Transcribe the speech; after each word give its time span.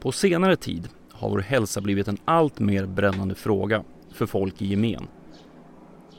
På 0.00 0.12
senare 0.12 0.56
tid 0.56 0.88
har 1.12 1.30
vår 1.30 1.38
hälsa 1.38 1.80
blivit 1.80 2.08
en 2.08 2.18
allt 2.24 2.58
mer 2.58 2.86
brännande 2.86 3.34
fråga 3.34 3.84
för 4.12 4.26
folk 4.26 4.62
i 4.62 4.66
gemen. 4.66 5.08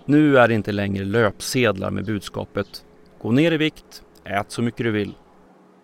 Nu 0.06 0.38
är 0.38 0.48
det 0.48 0.54
inte 0.54 0.72
längre 0.72 1.06
löpsedlar 1.06 1.92
med 1.92 2.06
budskapet 2.06 2.86
Gå 3.22 3.32
ner 3.32 3.52
i 3.52 3.58
vikt, 3.58 4.04
ät 4.24 4.52
så 4.52 4.62
mycket 4.62 4.86
du 4.86 4.92
vill. 4.92 5.14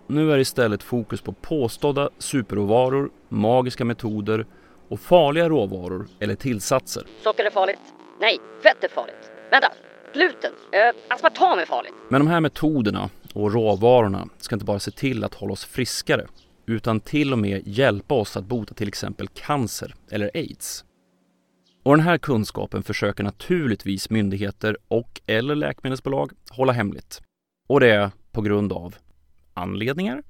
Nu 0.07 0.31
är 0.31 0.37
istället 0.37 0.83
fokus 0.83 1.21
på 1.21 1.33
påstådda 1.33 2.09
superråvaror, 2.17 3.09
magiska 3.29 3.85
metoder 3.85 4.45
och 4.89 4.99
farliga 4.99 5.49
råvaror 5.49 6.07
eller 6.19 6.35
tillsatser. 6.35 7.03
Socker 7.23 7.45
är 7.45 7.49
farligt. 7.51 7.79
Nej, 8.19 8.37
fett 8.63 8.83
är 8.83 8.87
farligt. 8.89 9.31
Vänta, 9.51 9.71
gluten. 10.13 10.51
Eh, 10.71 11.13
aspartam 11.13 11.59
är 11.59 11.65
farligt. 11.65 11.93
Men 12.09 12.21
de 12.21 12.27
här 12.27 12.39
metoderna 12.39 13.09
och 13.33 13.53
råvarorna 13.53 14.27
ska 14.37 14.55
inte 14.55 14.65
bara 14.65 14.79
se 14.79 14.91
till 14.91 15.23
att 15.23 15.33
hålla 15.33 15.53
oss 15.53 15.65
friskare 15.65 16.27
utan 16.67 16.99
till 16.99 17.33
och 17.33 17.39
med 17.39 17.67
hjälpa 17.67 18.15
oss 18.15 18.37
att 18.37 18.45
bota 18.45 18.73
till 18.73 18.87
exempel 18.87 19.27
cancer 19.27 19.95
eller 20.11 20.31
aids. 20.33 20.85
Och 21.83 21.97
den 21.97 22.05
här 22.05 22.17
kunskapen 22.17 22.83
försöker 22.83 23.23
naturligtvis 23.23 24.09
myndigheter 24.09 24.77
och 24.87 25.21
eller 25.25 25.55
läkemedelsbolag 25.55 26.31
hålla 26.49 26.71
hemligt. 26.73 27.21
Och 27.67 27.79
det 27.79 27.91
är 27.91 28.11
på 28.31 28.41
grund 28.41 28.73
av 28.73 28.95
anledningar? 29.53 30.23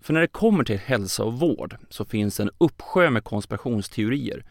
För 0.00 0.12
när 0.12 0.20
det 0.20 0.26
kommer 0.26 0.64
till 0.64 0.78
hälsa 0.78 1.24
och 1.24 1.40
vård 1.40 1.76
så 1.88 2.04
finns 2.04 2.36
det 2.36 2.42
en 2.42 2.50
uppsjö 2.58 3.10
med 3.10 3.24
konspirationsteorier 3.24 4.44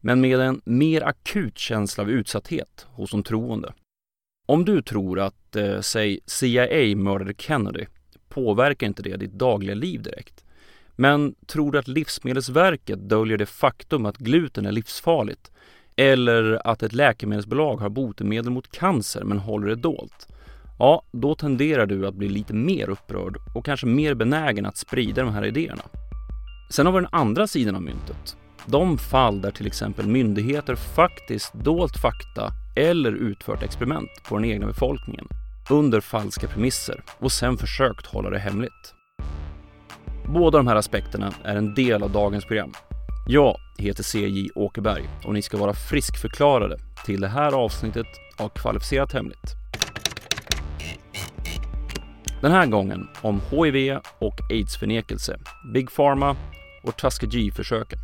men 0.00 0.20
med 0.20 0.40
en 0.40 0.60
mer 0.64 1.02
akut 1.02 1.58
känsla 1.58 2.02
av 2.04 2.10
utsatthet 2.10 2.86
hos 2.90 3.10
de 3.10 3.22
troende. 3.22 3.74
Om 4.48 4.64
du 4.64 4.82
tror 4.82 5.20
att, 5.20 5.56
eh, 5.56 5.80
säg 5.80 6.20
CIA 6.26 6.96
mördade 6.96 7.34
Kennedy 7.38 7.86
påverkar 8.30 8.86
inte 8.86 9.02
det 9.02 9.16
ditt 9.16 9.32
dagliga 9.32 9.74
liv 9.74 10.02
direkt. 10.02 10.44
Men 10.96 11.34
tror 11.46 11.72
du 11.72 11.78
att 11.78 11.88
Livsmedelsverket 11.88 13.08
döljer 13.08 13.38
det 13.38 13.46
faktum 13.46 14.06
att 14.06 14.16
gluten 14.16 14.66
är 14.66 14.72
livsfarligt? 14.72 15.50
Eller 15.96 16.66
att 16.66 16.82
ett 16.82 16.92
läkemedelsbolag 16.92 17.76
har 17.76 17.88
botemedel 17.88 18.50
mot 18.50 18.72
cancer 18.72 19.24
men 19.24 19.38
håller 19.38 19.68
det 19.68 19.74
dolt? 19.74 20.28
Ja, 20.78 21.02
då 21.12 21.34
tenderar 21.34 21.86
du 21.86 22.06
att 22.06 22.14
bli 22.14 22.28
lite 22.28 22.54
mer 22.54 22.90
upprörd 22.90 23.36
och 23.54 23.64
kanske 23.64 23.86
mer 23.86 24.14
benägen 24.14 24.66
att 24.66 24.76
sprida 24.76 25.22
de 25.22 25.32
här 25.32 25.46
idéerna. 25.46 25.82
Sen 26.70 26.86
har 26.86 26.92
vi 26.92 27.00
den 27.00 27.08
andra 27.12 27.46
sidan 27.46 27.74
av 27.74 27.82
myntet. 27.82 28.36
De 28.66 28.98
fall 28.98 29.40
där 29.40 29.50
till 29.50 29.66
exempel 29.66 30.06
myndigheter 30.06 30.74
faktiskt 30.74 31.54
dolt 31.54 31.96
fakta 31.96 32.52
eller 32.76 33.12
utfört 33.12 33.62
experiment 33.62 34.10
på 34.28 34.36
den 34.36 34.44
egna 34.44 34.66
befolkningen 34.66 35.26
under 35.70 36.00
falska 36.00 36.48
premisser 36.48 37.02
och 37.18 37.32
sen 37.32 37.56
försökt 37.56 38.06
hålla 38.06 38.30
det 38.30 38.38
hemligt. 38.38 38.94
Båda 40.26 40.58
de 40.58 40.66
här 40.66 40.76
aspekterna 40.76 41.32
är 41.44 41.56
en 41.56 41.74
del 41.74 42.02
av 42.02 42.10
dagens 42.10 42.44
program. 42.44 42.72
Jag 43.26 43.56
heter 43.78 44.02
CJ 44.02 44.50
Åkerberg 44.54 45.08
och 45.24 45.34
ni 45.34 45.42
ska 45.42 45.56
vara 45.56 45.74
friskförklarade 45.74 46.78
till 47.04 47.20
det 47.20 47.28
här 47.28 47.52
avsnittet 47.52 48.06
av 48.36 48.48
Kvalificerat 48.48 49.12
Hemligt. 49.12 49.54
Den 52.40 52.52
här 52.52 52.66
gången 52.66 53.08
om 53.20 53.40
HIV 53.50 53.98
och 54.18 54.40
aidsförnekelse, 54.50 55.38
Big 55.74 55.94
Pharma 55.96 56.36
och 56.82 56.96
Tuskegee-försöken. 56.96 57.98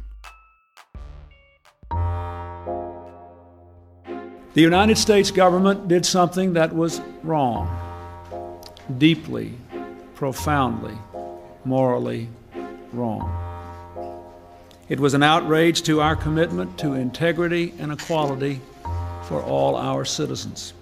The 4.56 4.62
United 4.62 4.96
States 4.96 5.30
government 5.30 5.86
did 5.86 6.06
something 6.06 6.54
that 6.54 6.74
was 6.74 7.02
wrong, 7.22 7.68
deeply, 8.96 9.52
profoundly, 10.14 10.96
morally 11.66 12.30
wrong. 12.94 13.30
It 14.88 14.98
was 14.98 15.12
an 15.12 15.22
outrage 15.22 15.82
to 15.82 16.00
our 16.00 16.16
commitment 16.16 16.78
to 16.78 16.94
integrity 16.94 17.74
and 17.78 17.92
equality 17.92 18.62
for 19.24 19.42
all 19.42 19.76
our 19.76 20.06
citizens. 20.06 20.72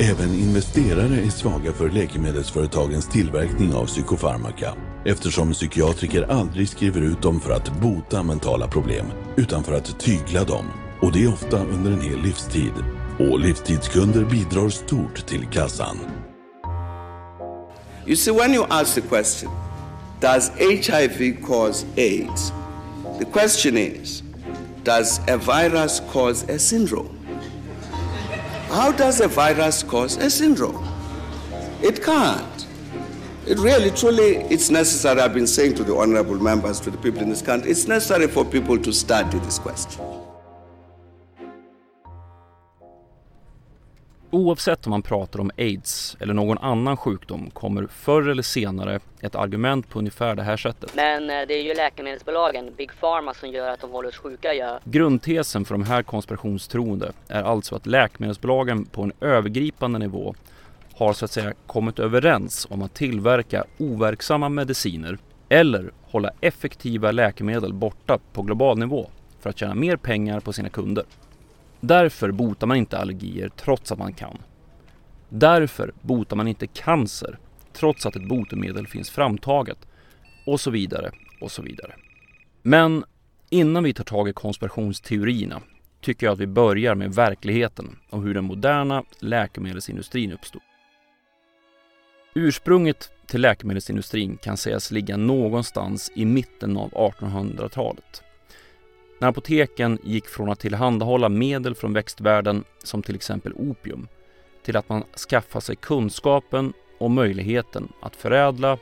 Även 0.00 0.34
investerare 0.34 1.20
är 1.26 1.30
svaga 1.30 1.72
för 1.72 1.90
läkemedelsföretagens 1.90 3.08
tillverkning 3.08 3.74
av 3.74 3.86
psykofarmaka 3.86 4.74
eftersom 5.04 5.52
psykiatriker 5.52 6.22
aldrig 6.22 6.68
skriver 6.68 7.00
ut 7.00 7.22
dem 7.22 7.40
för 7.40 7.50
att 7.50 7.80
bota 7.80 8.22
mentala 8.22 8.68
problem 8.68 9.06
utan 9.36 9.64
för 9.64 9.72
att 9.72 10.00
tygla 10.00 10.44
dem 10.44 10.64
och 11.02 11.12
det 11.12 11.24
är 11.24 11.28
ofta 11.28 11.64
under 11.64 11.90
en 11.92 12.00
hel 12.00 12.22
livstid. 12.22 12.72
Och 13.18 13.40
livstidskunder 13.40 14.24
bidrar 14.24 14.68
stort 14.68 15.26
till 15.26 15.46
kassan. 15.46 15.98
You 18.06 18.16
see, 18.16 18.32
when 18.32 18.54
you 18.54 18.66
ask 18.68 18.94
the 18.94 19.00
question, 19.00 19.50
does 20.20 20.50
HIV 20.58 21.36
cause 21.46 21.86
AIDS? 21.96 22.52
The 23.18 23.24
question 23.24 23.76
is, 23.76 24.22
does 24.84 25.20
a 25.28 25.36
virus 25.36 26.02
cause 26.12 26.54
a 26.54 26.58
syndrome? 26.58 27.15
How 28.76 28.92
does 28.92 29.22
a 29.22 29.26
virus 29.26 29.82
cause 29.82 30.18
a 30.18 30.28
syndrome? 30.28 30.86
It 31.80 32.02
can't. 32.02 32.66
It 33.46 33.58
really, 33.58 33.90
truly, 33.90 34.36
it's 34.52 34.68
necessary. 34.68 35.22
I've 35.22 35.32
been 35.32 35.46
saying 35.46 35.76
to 35.76 35.82
the 35.82 35.96
honorable 35.96 36.38
members, 36.38 36.78
to 36.80 36.90
the 36.90 36.98
people 36.98 37.22
in 37.22 37.30
this 37.30 37.40
country, 37.40 37.70
it's 37.70 37.86
necessary 37.86 38.28
for 38.28 38.44
people 38.44 38.78
to 38.78 38.92
study 38.92 39.38
this 39.38 39.58
question. 39.58 40.15
Oavsett 44.30 44.86
om 44.86 44.90
man 44.90 45.02
pratar 45.02 45.40
om 45.40 45.50
aids 45.58 46.16
eller 46.20 46.34
någon 46.34 46.58
annan 46.58 46.96
sjukdom 46.96 47.50
kommer 47.50 47.86
förr 47.86 48.28
eller 48.28 48.42
senare 48.42 49.00
ett 49.20 49.34
argument 49.34 49.88
på 49.88 49.98
ungefär 49.98 50.34
det 50.34 50.42
här 50.42 50.56
sättet. 50.56 50.94
Men 50.94 51.30
eh, 51.30 51.46
det 51.48 51.54
är 51.54 51.62
ju 51.62 51.74
läkemedelsbolagen, 51.74 52.72
Big 52.76 52.90
Pharma, 53.00 53.34
som 53.34 53.50
gör 53.50 53.68
att 53.68 53.80
de 53.80 53.90
håller 53.90 54.08
oss 54.08 54.16
sjuka. 54.16 54.54
Ja. 54.54 54.80
Grundtesen 54.84 55.64
för 55.64 55.74
de 55.74 55.84
här 55.84 56.02
konspirationstroende 56.02 57.12
är 57.28 57.42
alltså 57.42 57.76
att 57.76 57.86
läkemedelsbolagen 57.86 58.84
på 58.84 59.02
en 59.02 59.12
övergripande 59.20 59.98
nivå 59.98 60.34
har 60.94 61.12
så 61.12 61.24
att 61.24 61.30
säga 61.30 61.52
kommit 61.66 61.98
överens 61.98 62.66
om 62.70 62.82
att 62.82 62.94
tillverka 62.94 63.64
overksamma 63.78 64.48
mediciner 64.48 65.18
eller 65.48 65.90
hålla 66.02 66.30
effektiva 66.40 67.12
läkemedel 67.12 67.72
borta 67.72 68.18
på 68.32 68.42
global 68.42 68.78
nivå 68.78 69.10
för 69.40 69.50
att 69.50 69.58
tjäna 69.58 69.74
mer 69.74 69.96
pengar 69.96 70.40
på 70.40 70.52
sina 70.52 70.68
kunder. 70.68 71.04
Därför 71.80 72.30
botar 72.30 72.66
man 72.66 72.76
inte 72.76 72.98
allergier 72.98 73.48
trots 73.48 73.92
att 73.92 73.98
man 73.98 74.12
kan. 74.12 74.38
Därför 75.28 75.92
botar 76.02 76.36
man 76.36 76.48
inte 76.48 76.66
cancer 76.66 77.38
trots 77.72 78.06
att 78.06 78.16
ett 78.16 78.28
botemedel 78.28 78.86
finns 78.86 79.10
framtaget. 79.10 79.78
Och 80.46 80.60
så 80.60 80.70
vidare 80.70 81.10
och 81.40 81.50
så 81.50 81.62
vidare. 81.62 81.94
Men 82.62 83.04
innan 83.50 83.84
vi 83.84 83.94
tar 83.94 84.04
tag 84.04 84.28
i 84.28 84.32
konspirationsteorierna 84.32 85.62
tycker 86.00 86.26
jag 86.26 86.32
att 86.32 86.38
vi 86.38 86.46
börjar 86.46 86.94
med 86.94 87.14
verkligheten 87.14 87.98
och 88.10 88.22
hur 88.22 88.34
den 88.34 88.44
moderna 88.44 89.04
läkemedelsindustrin 89.18 90.32
uppstod. 90.32 90.62
Ursprunget 92.34 93.10
till 93.26 93.40
läkemedelsindustrin 93.40 94.36
kan 94.36 94.56
sägas 94.56 94.90
ligga 94.90 95.16
någonstans 95.16 96.12
i 96.14 96.24
mitten 96.24 96.76
av 96.76 96.90
1800-talet. 96.90 98.22
När 99.18 99.28
apoteken 99.28 99.98
gick 100.02 100.26
från 100.26 100.50
att 100.50 100.60
tillhandahålla 100.60 101.28
medel 101.28 101.74
från 101.74 101.92
växtvärlden 101.92 102.64
som 102.82 103.02
till 103.02 103.14
exempel 103.14 103.52
opium 103.52 104.08
till 104.62 104.76
att 104.76 104.88
man 104.88 105.04
skaffade 105.30 105.64
sig 105.64 105.76
kunskapen 105.76 106.72
och 106.98 107.10
möjligheten 107.10 107.92
att 108.02 108.16
förädla 108.16 108.78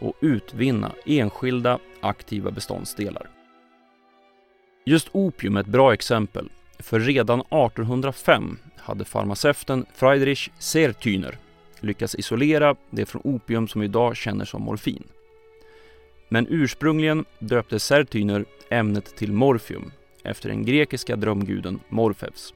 och 0.00 0.14
utvinna 0.20 0.92
enskilda 1.06 1.78
aktiva 2.00 2.50
beståndsdelar. 2.50 3.30
Just 4.84 5.08
opium 5.12 5.56
är 5.56 5.60
ett 5.60 5.66
bra 5.66 5.92
exempel, 5.92 6.48
för 6.78 7.00
redan 7.00 7.40
1805 7.40 8.58
hade 8.76 9.04
farmaceuten 9.04 9.86
Friedrich 9.94 10.50
Sertüner 10.58 11.34
lyckats 11.80 12.14
isolera 12.14 12.76
det 12.90 13.06
från 13.06 13.22
opium 13.24 13.68
som 13.68 13.80
vi 13.80 13.84
idag 13.84 14.16
känner 14.16 14.44
som 14.44 14.62
morfin. 14.62 15.04
Men 16.28 16.46
ursprungligen 16.50 17.24
döpte 17.38 17.78
Sertyner 17.78 18.44
ämnet 18.70 19.16
till 19.16 19.32
morfium 19.32 19.92
efter 20.24 20.48
den 20.48 20.64
grekiska 20.64 21.16
drömguden 21.16 21.80
Morpheus. 21.88 22.54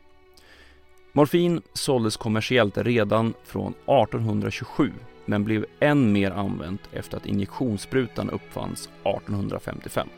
Morfin 1.12 1.62
såldes 1.72 2.16
kommersiellt 2.16 2.78
redan 2.78 3.34
från 3.44 3.72
1827 3.72 4.92
men 5.26 5.44
blev 5.44 5.66
än 5.80 6.12
mer 6.12 6.30
använt 6.30 6.80
efter 6.92 7.16
att 7.16 7.26
injektionssprutan 7.26 8.30
uppfanns 8.30 8.88
1855. 9.04 10.08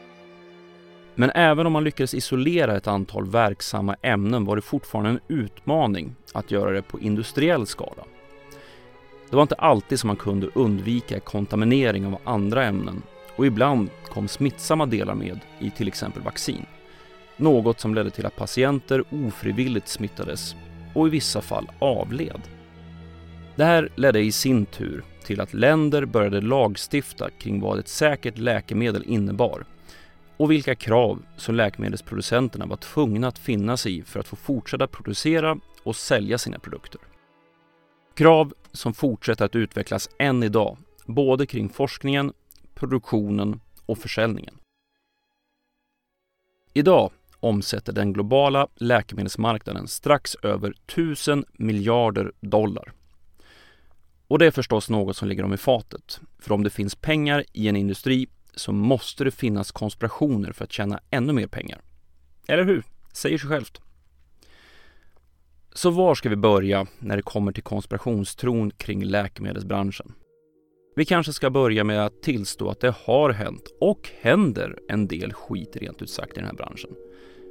Men 1.15 1.31
även 1.31 1.67
om 1.67 1.73
man 1.73 1.85
lyckades 1.85 2.15
isolera 2.15 2.77
ett 2.77 2.87
antal 2.87 3.27
verksamma 3.27 3.97
ämnen 4.03 4.45
var 4.45 4.57
det 4.57 4.63
fortfarande 4.63 5.11
en 5.11 5.21
utmaning 5.37 6.15
att 6.33 6.51
göra 6.51 6.71
det 6.71 6.83
på 6.83 7.01
industriell 7.01 7.67
skala. 7.67 8.05
Det 9.31 9.37
var 9.37 9.43
inte 9.43 9.55
alltid 9.55 10.01
som 10.01 10.09
man 10.09 10.17
kunde 10.17 10.51
undvika 10.55 11.21
kontaminering 11.21 12.07
av 12.07 12.19
andra 12.25 12.65
ämnen 12.65 13.03
och 13.37 13.47
ibland 13.47 13.91
kom 14.05 14.29
smittsamma 14.29 14.87
delar 14.87 15.15
med 15.15 15.41
i 15.59 15.71
till 15.71 15.89
exempel 15.89 16.23
vaccin. 16.23 16.67
Något 17.37 17.81
som 17.81 17.95
ledde 17.95 18.11
till 18.11 18.27
att 18.27 18.37
patienter 18.37 19.05
ofrivilligt 19.11 19.89
smittades 19.89 20.57
och 20.95 21.07
i 21.07 21.11
vissa 21.11 21.41
fall 21.41 21.71
avled. 21.79 22.41
Det 23.57 23.65
här 23.65 23.89
ledde 23.95 24.21
i 24.21 24.33
sin 24.33 24.67
tur 24.67 25.05
till 25.25 25.41
att 25.41 25.55
länder 25.55 26.05
började 26.05 26.41
lagstifta 26.41 27.31
kring 27.31 27.61
vad 27.61 27.79
ett 27.79 27.89
säkert 27.89 28.39
läkemedel 28.39 29.05
innebar 29.07 29.65
och 30.37 30.51
vilka 30.51 30.75
krav 30.75 31.23
som 31.37 31.55
läkemedelsproducenterna 31.55 32.67
var 32.67 32.77
tvungna 32.77 33.29
att 33.29 33.39
finna 33.39 33.77
sig 33.77 33.99
i 33.99 34.03
för 34.03 34.21
att 34.21 34.27
få 34.27 34.37
fortsätta 34.37 34.87
producera 34.87 35.59
och 35.83 35.97
sälja 35.97 36.39
sina 36.39 36.59
produkter. 36.59 37.01
Krav 38.15 38.55
som 38.73 38.95
fortsätter 38.95 39.45
att 39.45 39.57
utvecklas 39.57 40.09
än 40.19 40.43
idag, 40.43 40.77
både 41.07 41.47
kring 41.47 41.69
forskningen, 41.69 42.33
produktionen 42.85 43.61
och 43.87 43.99
försäljningen. 43.99 44.55
Idag 46.73 47.11
omsätter 47.41 47.93
den 47.93 48.13
globala 48.13 48.69
läkemedelsmarknaden 48.75 49.89
strax 49.89 50.35
över 50.43 50.75
1000 50.87 51.45
miljarder 51.53 52.33
dollar. 52.41 52.93
Och 54.29 54.39
det 54.39 54.47
är 54.47 54.51
förstås 54.51 54.91
något 54.91 55.17
som 55.17 55.29
ligger 55.29 55.43
dem 55.43 55.55
i 55.55 55.57
fatet. 55.57 56.21
För 56.39 56.55
om 56.55 56.63
det 56.63 56.71
finns 56.71 56.95
pengar 56.95 57.45
i 57.53 57.69
en 57.69 57.77
industri 57.77 58.27
så 58.55 58.73
måste 58.73 59.25
det 59.25 59.31
finnas 59.31 59.73
konspirationer 59.73 60.53
för 60.53 60.65
att 60.65 60.73
tjäna 60.73 61.01
ännu 61.11 61.33
mer 61.33 61.47
pengar. 61.47 61.81
Eller 62.47 62.65
hur? 62.65 62.83
Säger 63.13 63.39
sig 63.39 63.49
självt. 63.49 63.81
Så 65.73 65.91
var 65.91 66.15
ska 66.15 66.29
vi 66.29 66.37
börja 66.37 66.87
när 66.99 67.17
det 67.17 67.23
kommer 67.23 67.53
till 67.53 67.63
konspirationstron 67.63 68.71
kring 68.71 69.05
läkemedelsbranschen? 69.05 70.15
Vi 70.97 71.05
kanske 71.05 71.33
ska 71.33 71.51
börja 71.51 71.85
med 71.85 72.07
att 72.07 72.23
tillstå 72.23 72.69
att 72.69 72.81
det 72.81 72.95
har 73.05 73.31
hänt 73.31 73.73
och 73.81 74.11
händer 74.21 74.79
en 74.89 75.07
del 75.07 75.33
skit 75.33 75.77
rent 75.77 76.03
ut 76.03 76.11
sagt 76.11 76.33
i 76.33 76.41
den 76.41 76.45
här 76.45 76.55
branschen. 76.55 76.91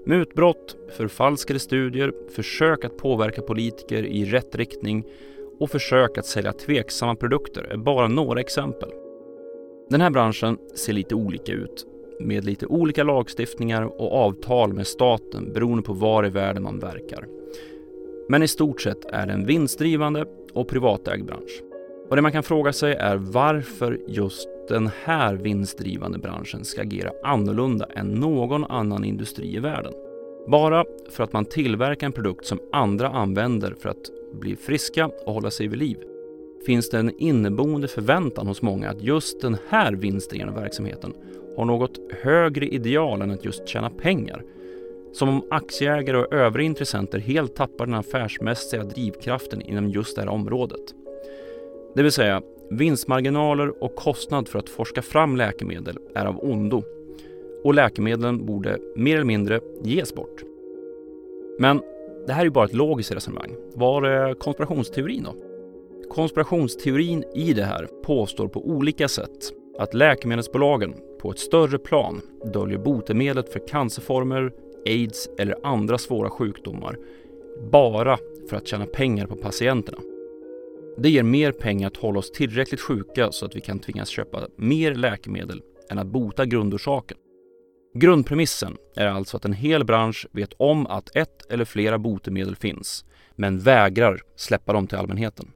Mutbrott, 0.06 0.76
förfalskade 0.98 1.60
studier, 1.60 2.14
försök 2.36 2.86
att 2.86 2.98
påverka 2.98 3.42
politiker 3.42 4.06
i 4.06 4.26
rätt 4.26 4.56
riktning 4.56 5.06
och 5.60 5.70
försök 5.70 6.18
att 6.18 6.26
sälja 6.26 6.54
tveksamma 6.54 7.16
produkter 7.16 7.64
är 7.64 7.78
bara 7.78 8.08
några 8.08 8.40
exempel. 8.40 8.90
Den 9.90 10.02
här 10.02 10.10
branschen 10.10 10.58
ser 10.76 10.94
lite 10.94 11.16
olika 11.16 11.52
ut 11.52 11.86
med 12.20 12.46
lite 12.46 12.66
olika 12.66 13.04
lagstiftningar 13.04 14.02
och 14.02 14.14
avtal 14.14 14.74
med 14.74 14.88
staten 14.88 15.54
beroende 15.54 15.84
på 15.84 15.94
var 15.94 16.26
i 16.26 16.30
världen 16.30 16.64
man 16.64 16.80
verkar. 16.80 17.28
Men 18.30 18.44
i 18.44 18.48
stort 18.48 18.82
sett 18.82 19.06
är 19.06 19.28
det 19.28 19.34
en 19.34 19.46
vinstdrivande 19.46 20.26
och 20.54 20.68
privatägd 20.68 21.26
bransch. 21.26 21.73
Och 22.14 22.18
det 22.18 22.22
man 22.22 22.32
kan 22.32 22.44
fråga 22.44 22.74
sig 22.74 22.94
är 22.94 23.16
varför 23.16 24.00
just 24.08 24.50
den 24.68 24.90
här 25.04 25.36
vinstdrivande 25.36 26.18
branschen 26.20 26.66
ska 26.66 26.82
agera 26.82 27.12
annorlunda 27.24 27.86
än 27.96 28.08
någon 28.08 28.66
annan 28.66 29.04
industri 29.04 29.56
i 29.56 29.60
världen. 29.60 29.94
Bara 30.48 30.86
för 31.10 31.24
att 31.24 31.34
man 31.34 31.46
tillverkar 31.46 32.08
en 32.08 32.14
produkt 32.14 32.46
som 32.46 32.60
andra 32.72 33.10
använder 33.10 33.76
för 33.80 33.90
att 33.90 34.10
bli 34.34 34.56
friska 34.56 35.10
och 35.26 35.34
hålla 35.34 35.52
sig 35.52 35.68
vid 35.68 35.80
liv 35.80 35.98
finns 36.66 36.90
det 36.90 37.00
en 37.00 37.12
inneboende 37.18 37.88
förväntan 37.88 38.48
hos 38.48 38.62
många 38.62 38.90
att 38.90 39.02
just 39.02 39.42
den 39.42 39.58
här 39.70 39.94
vinstdrivande 39.94 40.62
verksamheten 40.62 41.14
har 41.58 41.66
något 41.66 42.00
högre 42.22 42.68
ideal 42.68 43.22
än 43.22 43.32
att 43.32 43.46
just 43.46 43.68
tjäna 43.68 43.90
pengar. 43.90 44.44
Som 45.14 45.30
om 45.30 45.44
aktieägare 45.50 46.18
och 46.18 46.34
övriga 46.34 46.66
intressenter 46.66 47.20
helt 47.20 47.56
tappar 47.56 47.86
den 47.86 47.96
affärsmässiga 47.96 48.84
drivkraften 48.84 49.62
inom 49.62 49.90
just 49.90 50.16
det 50.16 50.22
här 50.22 50.30
området. 50.30 51.03
Det 51.96 52.04
vill 52.04 52.12
säga, 52.12 52.42
vinstmarginaler 52.70 53.84
och 53.84 53.96
kostnad 53.96 54.48
för 54.48 54.60
att 54.60 54.70
forska 54.70 55.02
fram 55.02 55.36
läkemedel 55.36 55.98
är 56.16 56.26
av 56.26 56.44
ondo 56.44 56.84
och 57.64 57.74
läkemedlen 57.74 58.46
borde 58.46 58.78
mer 58.96 59.16
eller 59.16 59.26
mindre 59.26 59.60
ges 59.84 60.16
bort. 60.16 60.44
Men 61.60 61.82
det 62.28 62.34
här 62.34 62.42
är 62.42 62.46
ju 62.46 62.52
bara 62.52 62.66
ett 62.66 62.74
logiskt 62.74 63.12
resonemang. 63.12 63.56
Var 63.74 64.04
är 64.04 64.34
konspirationsteorin 64.34 65.24
då? 65.24 65.36
Konspirationsteorin 66.10 67.24
i 67.36 67.54
det 67.54 67.64
här 67.64 67.88
påstår 68.04 68.48
på 68.48 68.68
olika 68.68 69.08
sätt 69.08 69.54
att 69.80 69.94
läkemedelsbolagen 69.94 70.94
på 71.20 71.32
ett 71.32 71.40
större 71.40 71.78
plan 71.78 72.22
döljer 72.54 72.78
botemedlet 72.78 73.50
för 73.50 73.68
cancerformer, 73.68 74.54
aids 74.86 75.30
eller 75.38 75.56
andra 75.64 75.98
svåra 75.98 76.30
sjukdomar 76.30 76.98
bara 77.72 78.18
för 78.50 78.58
att 78.58 78.68
tjäna 78.68 78.86
pengar 78.86 79.28
på 79.28 79.36
patienterna. 79.36 79.98
Det 80.98 81.10
ger 81.10 81.24
mer 81.24 81.52
pengar 81.52 81.88
att 81.88 81.98
hålla 81.98 82.20
oss 82.20 82.32
tillräckligt 82.32 82.82
sjuka 82.82 83.32
så 83.32 83.46
att 83.46 83.56
vi 83.56 83.62
kan 83.62 83.80
tvingas 83.80 84.10
köpa 84.10 84.48
mer 84.58 84.96
läkemedel 84.96 85.62
än 85.90 86.00
att 86.00 86.08
bota 86.08 86.46
grundorsaken. 86.46 87.18
Grundpremissen 87.96 88.78
är 88.96 89.06
alltså 89.06 89.38
att 89.38 89.46
en 89.46 89.54
hel 89.54 89.86
bransch 89.86 90.28
vet 90.32 90.54
om 90.58 90.88
att 90.88 91.16
ett 91.16 91.52
eller 91.52 91.66
flera 91.66 91.98
botemedel 91.98 92.56
finns, 92.56 93.06
men 93.36 93.60
vägrar 93.60 94.22
släppa 94.36 94.74
dem 94.74 94.88
till 94.88 94.98
allmänheten. 94.98 95.52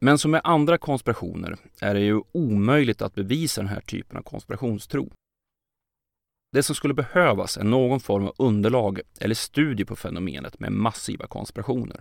Men 0.00 0.18
som 0.18 0.30
med 0.30 0.40
andra 0.44 0.78
konspirationer 0.78 1.56
är 1.80 1.94
det 1.94 2.00
ju 2.00 2.22
omöjligt 2.32 3.02
att 3.02 3.14
bevisa 3.14 3.60
den 3.60 3.68
här 3.68 3.80
typen 3.80 4.18
av 4.18 4.22
konspirationstro. 4.22 5.10
Det 6.52 6.62
som 6.62 6.74
skulle 6.74 6.94
behövas 6.94 7.56
är 7.56 7.64
någon 7.64 8.00
form 8.00 8.26
av 8.26 8.34
underlag 8.38 9.00
eller 9.20 9.34
studie 9.34 9.84
på 9.84 9.96
fenomenet 9.96 10.60
med 10.60 10.72
massiva 10.72 11.26
konspirationer. 11.26 12.00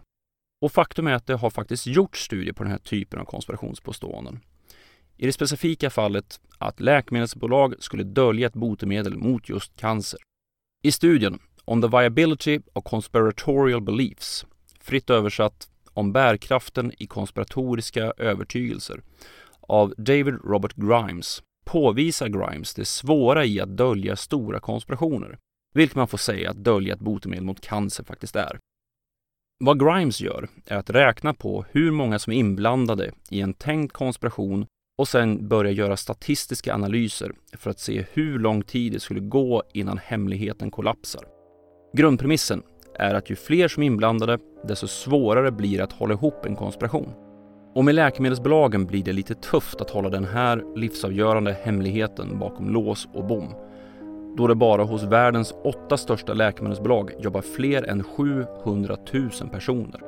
Och 0.64 0.72
faktum 0.72 1.08
är 1.08 1.14
att 1.14 1.28
det 1.28 1.36
har 1.36 1.50
faktiskt 1.50 1.88
gjorts 1.88 2.24
studier 2.24 2.54
på 2.54 2.64
den 2.64 2.72
här 2.72 2.80
typen 2.80 3.20
av 3.20 3.26
konspirationspåståenden. 3.26 4.40
I 5.18 5.26
det 5.26 5.34
specifika 5.34 5.90
fallet 5.90 6.40
att 6.58 6.80
läkemedelsbolag 6.80 7.76
skulle 7.80 8.04
dölja 8.04 8.48
ett 8.48 8.54
botemedel 8.54 9.18
mot 9.18 9.50
just 9.50 9.78
cancer. 9.78 10.20
I 10.84 10.92
studien 10.92 11.40
On 11.66 11.82
the 11.82 11.88
viability 11.88 12.60
of 12.74 12.84
conspiratorial 12.84 13.82
beliefs, 13.82 14.46
fritt 14.80 15.10
översatt 15.10 15.68
om 15.94 16.14
bärkraften 16.14 16.92
i 16.98 17.08
konspiratoriska 17.08 18.14
övertygelser 18.18 19.02
av 19.62 19.94
David 19.98 20.34
Robert 20.44 20.76
Grimes 20.76 21.44
påvisar 21.66 22.28
Grimes 22.28 22.74
det 22.74 22.86
svåra 22.86 23.46
i 23.46 23.62
att 23.62 23.78
dölja 23.78 24.16
stora 24.16 24.60
konspirationer, 24.60 25.38
vilket 25.74 25.96
man 25.96 26.08
får 26.08 26.18
säga 26.18 26.50
att 26.50 26.64
dölja 26.64 26.94
ett 26.94 27.00
botemedel 27.00 27.46
mot 27.46 27.62
cancer 27.62 28.04
faktiskt 28.04 28.36
är. 28.36 28.60
Vad 29.66 29.80
Grimes 29.80 30.22
gör 30.22 30.48
är 30.66 30.78
att 30.78 30.90
räkna 30.90 31.34
på 31.34 31.66
hur 31.72 31.92
många 31.92 32.20
som 32.20 32.34
är 32.34 32.38
inblandade 32.38 33.12
i 33.30 33.42
en 33.42 33.54
tänkt 33.54 33.94
konspiration 33.94 34.66
och 34.98 35.08
sen 35.08 35.48
börja 35.48 35.72
göra 35.72 35.98
statistiska 35.98 36.74
analyser 36.74 37.32
för 37.58 37.70
att 37.70 37.80
se 37.80 38.06
hur 38.14 38.40
lång 38.40 38.62
tid 38.62 38.94
det 38.94 39.00
skulle 39.00 39.20
gå 39.20 39.64
innan 39.74 39.98
hemligheten 39.98 40.72
kollapsar. 40.72 41.24
Grundpremissen 41.94 42.64
är 42.96 43.14
att 43.14 43.30
ju 43.30 43.36
fler 43.36 43.68
som 43.68 43.84
är 43.84 43.88
inblandade, 43.88 44.40
desto 44.68 44.88
svårare 44.88 45.52
blir 45.52 45.78
det 45.78 45.84
att 45.84 45.94
hålla 45.94 46.14
ihop 46.14 46.46
en 46.46 46.56
konspiration. 46.56 47.14
Och 47.76 47.86
med 47.86 47.96
läkemedelsbolagen 47.96 48.86
blir 48.86 49.04
det 49.04 49.14
lite 49.14 49.36
tufft 49.36 49.82
att 49.82 49.90
hålla 49.90 50.10
den 50.10 50.26
här 50.26 50.64
livsavgörande 50.76 51.58
hemligheten 51.64 52.40
bakom 52.40 52.70
lås 52.70 53.08
och 53.14 53.26
bom. 53.26 53.56
Då 54.36 54.48
det 54.48 54.56
bara 54.56 54.84
hos 54.84 55.04
världens 55.04 55.54
åtta 55.64 55.98
största 55.98 56.34
läkemedelsbolag 56.34 57.12
jobbar 57.20 57.42
fler 57.42 57.90
än 57.90 58.04
700 58.04 58.98
000 59.14 59.30
personer. 59.52 60.02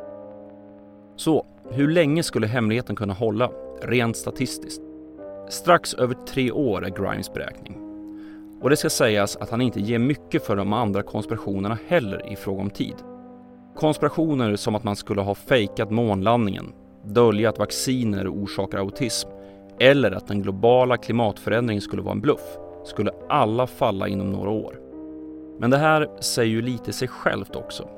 Så, 1.15 1.45
hur 1.71 1.87
länge 1.87 2.23
skulle 2.23 2.47
hemligheten 2.47 2.95
kunna 2.95 3.13
hålla, 3.13 3.49
rent 3.81 4.17
statistiskt? 4.17 4.81
Strax 5.49 5.93
över 5.93 6.13
tre 6.13 6.51
år 6.51 6.85
är 6.85 6.89
Grimes 6.89 7.33
beräkning. 7.33 7.77
Och 8.61 8.69
det 8.69 8.77
ska 8.77 8.89
sägas 8.89 9.35
att 9.35 9.49
han 9.49 9.61
inte 9.61 9.79
ger 9.79 9.99
mycket 9.99 10.45
för 10.45 10.55
de 10.55 10.73
andra 10.73 11.01
konspirationerna 11.01 11.77
heller 11.87 12.31
i 12.31 12.35
fråga 12.35 12.61
om 12.61 12.69
tid. 12.69 12.95
Konspirationer 13.75 14.55
som 14.55 14.75
att 14.75 14.83
man 14.83 14.95
skulle 14.95 15.21
ha 15.21 15.35
fejkat 15.35 15.91
månlandningen, 15.91 16.73
dölja 17.03 17.49
att 17.49 17.59
vacciner 17.59 18.27
orsakar 18.27 18.77
autism 18.77 19.29
eller 19.79 20.11
att 20.11 20.27
den 20.27 20.41
globala 20.41 20.97
klimatförändringen 20.97 21.81
skulle 21.81 22.01
vara 22.01 22.13
en 22.13 22.21
bluff 22.21 22.57
skulle 22.85 23.11
alla 23.29 23.67
falla 23.67 24.07
inom 24.07 24.31
några 24.31 24.49
år. 24.49 24.79
Men 25.59 25.69
det 25.69 25.77
här 25.77 26.09
säger 26.19 26.51
ju 26.51 26.61
lite 26.61 26.93
sig 26.93 27.07
självt 27.07 27.55
också. 27.55 27.89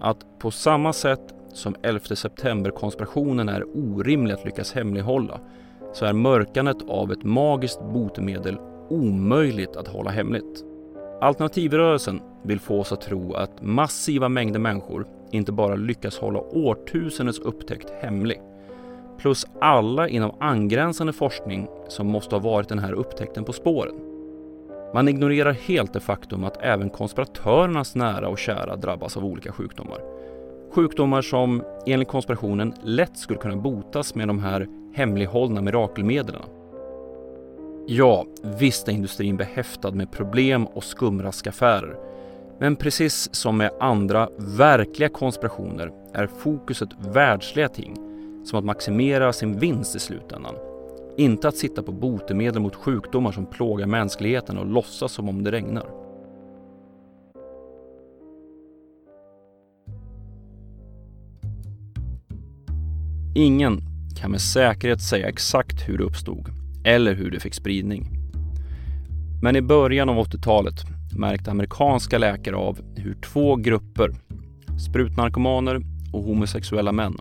Att 0.00 0.38
på 0.38 0.50
samma 0.50 0.92
sätt 0.92 1.34
som 1.52 1.76
11 1.82 2.00
september-konspirationen 2.00 3.48
är 3.48 3.64
orimlig 3.74 4.34
att 4.34 4.44
lyckas 4.44 4.72
hemlighålla 4.72 5.40
så 5.92 6.04
är 6.04 6.12
mörkandet 6.12 6.76
av 6.88 7.12
ett 7.12 7.22
magiskt 7.22 7.80
botemedel 7.80 8.58
omöjligt 8.88 9.76
att 9.76 9.88
hålla 9.88 10.10
hemligt. 10.10 10.64
Alternativrörelsen 11.20 12.20
vill 12.42 12.60
få 12.60 12.80
oss 12.80 12.92
att 12.92 13.00
tro 13.00 13.34
att 13.34 13.62
massiva 13.62 14.28
mängder 14.28 14.60
människor 14.60 15.06
inte 15.30 15.52
bara 15.52 15.76
lyckas 15.76 16.18
hålla 16.18 16.40
årtusendets 16.40 17.38
upptäckt 17.38 17.90
hemlig, 18.00 18.40
plus 19.18 19.46
alla 19.60 20.08
inom 20.08 20.36
angränsande 20.40 21.12
forskning 21.12 21.68
som 21.88 22.06
måste 22.06 22.34
ha 22.34 22.40
varit 22.40 22.68
den 22.68 22.78
här 22.78 22.92
upptäckten 22.92 23.44
på 23.44 23.52
spåren. 23.52 24.07
Man 24.94 25.08
ignorerar 25.08 25.52
helt 25.52 25.92
det 25.92 26.00
faktum 26.00 26.44
att 26.44 26.58
även 26.60 26.90
konspiratörernas 26.90 27.94
nära 27.94 28.28
och 28.28 28.38
kära 28.38 28.76
drabbas 28.76 29.16
av 29.16 29.24
olika 29.24 29.52
sjukdomar. 29.52 29.98
Sjukdomar 30.74 31.22
som 31.22 31.62
enligt 31.86 32.08
konspirationen 32.08 32.74
lätt 32.82 33.18
skulle 33.18 33.38
kunna 33.38 33.56
botas 33.56 34.14
med 34.14 34.28
de 34.28 34.38
här 34.38 34.66
hemlighållna 34.94 35.60
mirakelmedlen. 35.60 36.42
Ja, 37.86 38.26
visst 38.58 38.88
är 38.88 38.92
industrin 38.92 39.36
behäftad 39.36 39.90
med 39.90 40.10
problem 40.10 40.66
och 40.66 40.84
skumraskaffärer. 40.84 41.96
Men 42.58 42.76
precis 42.76 43.34
som 43.34 43.56
med 43.56 43.70
andra 43.80 44.28
verkliga 44.36 45.08
konspirationer 45.08 45.92
är 46.12 46.26
fokuset 46.26 46.88
världsliga 46.98 47.68
ting 47.68 47.94
som 48.44 48.58
att 48.58 48.64
maximera 48.64 49.32
sin 49.32 49.58
vinst 49.58 49.96
i 49.96 49.98
slutändan. 49.98 50.54
Inte 51.18 51.48
att 51.48 51.56
sitta 51.56 51.82
på 51.82 51.92
botemedel 51.92 52.62
mot 52.62 52.74
sjukdomar 52.74 53.32
som 53.32 53.46
plågar 53.46 53.86
mänskligheten 53.86 54.58
och 54.58 54.66
låtsas 54.66 55.12
som 55.12 55.28
om 55.28 55.44
det 55.44 55.52
regnar. 55.52 55.86
Ingen 63.34 63.80
kan 64.20 64.30
med 64.30 64.40
säkerhet 64.40 65.02
säga 65.02 65.28
exakt 65.28 65.88
hur 65.88 65.98
det 65.98 66.04
uppstod 66.04 66.48
eller 66.84 67.14
hur 67.14 67.30
det 67.30 67.40
fick 67.40 67.54
spridning. 67.54 68.08
Men 69.42 69.56
i 69.56 69.62
början 69.62 70.08
av 70.08 70.16
80-talet 70.16 70.74
märkte 71.18 71.50
amerikanska 71.50 72.18
läkare 72.18 72.56
av 72.56 72.78
hur 72.96 73.14
två 73.14 73.56
grupper, 73.56 74.14
sprutnarkomaner 74.88 75.80
och 76.12 76.22
homosexuella 76.22 76.92
män, 76.92 77.16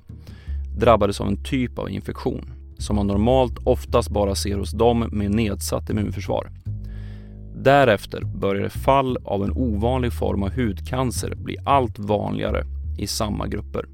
drabbades 0.77 1.21
av 1.21 1.27
en 1.27 1.43
typ 1.43 1.79
av 1.79 1.89
infektion 1.89 2.56
som 2.79 2.95
man 2.95 3.07
normalt 3.07 3.57
oftast 3.63 4.09
bara 4.09 4.35
ser 4.35 4.57
hos 4.57 4.71
dem 4.71 5.09
med 5.11 5.31
nedsatt 5.31 5.89
immunförsvar. 5.89 6.51
Därefter 7.55 8.21
började 8.21 8.69
fall 8.69 9.17
av 9.17 9.43
en 9.43 9.51
ovanlig 9.51 10.13
form 10.13 10.43
av 10.43 10.55
hudcancer 10.55 11.35
bli 11.35 11.57
allt 11.65 11.99
vanligare 11.99 12.63
i 12.97 13.07
samma 13.07 13.47
grupper. 13.47 13.85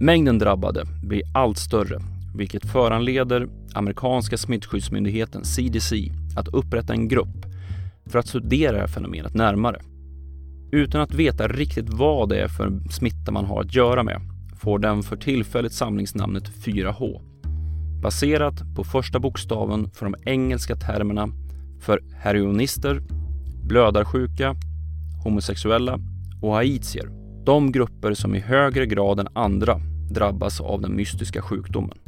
Mängden 0.00 0.38
drabbade 0.38 0.84
blir 1.02 1.22
allt 1.34 1.58
större 1.58 1.98
vilket 2.34 2.64
föranleder 2.64 3.48
amerikanska 3.74 4.36
smittskyddsmyndigheten 4.36 5.44
CDC 5.44 6.12
att 6.36 6.48
upprätta 6.48 6.92
en 6.92 7.08
grupp 7.08 7.46
för 8.06 8.18
att 8.18 8.28
studera 8.28 8.72
det 8.72 8.78
här 8.78 8.86
fenomenet 8.86 9.34
närmare. 9.34 9.80
Utan 10.72 11.00
att 11.00 11.14
veta 11.14 11.48
riktigt 11.48 11.88
vad 11.88 12.28
det 12.28 12.40
är 12.40 12.48
för 12.48 12.72
smitta 12.90 13.32
man 13.32 13.44
har 13.44 13.60
att 13.60 13.74
göra 13.74 14.02
med 14.02 14.33
får 14.64 14.78
den 14.78 15.02
för 15.02 15.16
tillfället 15.16 15.72
samlingsnamnet 15.72 16.50
4H 16.64 17.20
baserat 18.02 18.74
på 18.74 18.84
första 18.84 19.18
bokstaven 19.20 19.90
för 19.90 20.06
de 20.06 20.14
engelska 20.24 20.76
termerna 20.76 21.28
för 21.80 22.00
heroinister, 22.14 23.02
blödarsjuka, 23.64 24.56
homosexuella 25.24 25.98
och 26.42 26.52
haitier. 26.52 27.08
De 27.44 27.72
grupper 27.72 28.14
som 28.14 28.34
i 28.34 28.40
högre 28.40 28.86
grad 28.86 29.20
än 29.20 29.28
andra 29.32 29.80
drabbas 30.10 30.60
av 30.60 30.80
den 30.80 30.96
mystiska 30.96 31.42
sjukdomen. 31.42 31.98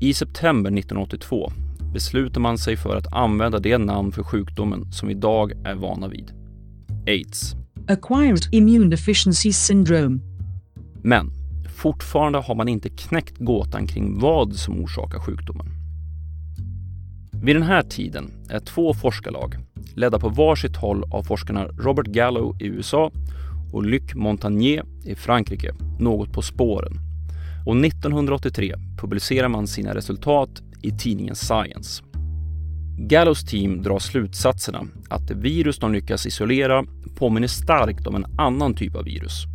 I 0.00 0.14
september 0.14 0.70
1982 0.70 1.52
beslutar 1.92 2.40
man 2.40 2.58
sig 2.58 2.76
för 2.76 2.96
att 2.96 3.12
använda 3.12 3.58
det 3.58 3.78
namn 3.78 4.12
för 4.12 4.22
sjukdomen 4.22 4.92
som 4.92 5.08
vi 5.08 5.14
idag 5.14 5.52
är 5.64 5.74
vana 5.74 6.08
vid. 6.08 6.32
AIDS. 7.06 7.54
Acquired 7.88 8.42
Immune 8.52 8.90
Deficiency 8.90 9.52
Syndrome. 9.52 10.33
Men 11.06 11.30
fortfarande 11.68 12.38
har 12.38 12.54
man 12.54 12.68
inte 12.68 12.88
knäckt 12.88 13.38
gåtan 13.38 13.86
kring 13.86 14.20
vad 14.20 14.54
som 14.54 14.84
orsakar 14.84 15.18
sjukdomen. 15.18 15.66
Vid 17.42 17.56
den 17.56 17.62
här 17.62 17.82
tiden 17.82 18.30
är 18.48 18.60
två 18.60 18.94
forskarlag, 18.94 19.56
ledda 19.94 20.18
på 20.18 20.28
varsitt 20.28 20.76
håll 20.76 21.04
av 21.10 21.22
forskarna 21.22 21.64
Robert 21.64 22.06
Gallo 22.06 22.56
i 22.60 22.66
USA 22.66 23.10
och 23.72 23.82
Luc 23.82 24.14
Montagnier 24.14 24.84
i 25.04 25.14
Frankrike, 25.14 25.74
något 25.98 26.32
på 26.32 26.42
spåren. 26.42 27.00
Och 27.66 27.76
1983 27.76 28.74
publicerar 28.98 29.48
man 29.48 29.66
sina 29.66 29.94
resultat 29.94 30.62
i 30.82 30.90
tidningen 30.90 31.34
Science. 31.34 32.04
Gallos 32.98 33.44
team 33.44 33.82
drar 33.82 33.98
slutsatserna 33.98 34.86
att 35.08 35.28
det 35.28 35.34
virus 35.34 35.78
de 35.78 35.92
lyckas 35.92 36.26
isolera 36.26 36.84
påminner 37.16 37.48
starkt 37.48 38.06
om 38.06 38.14
en 38.14 38.26
annan 38.38 38.74
typ 38.74 38.96
av 38.96 39.04
virus. 39.04 39.53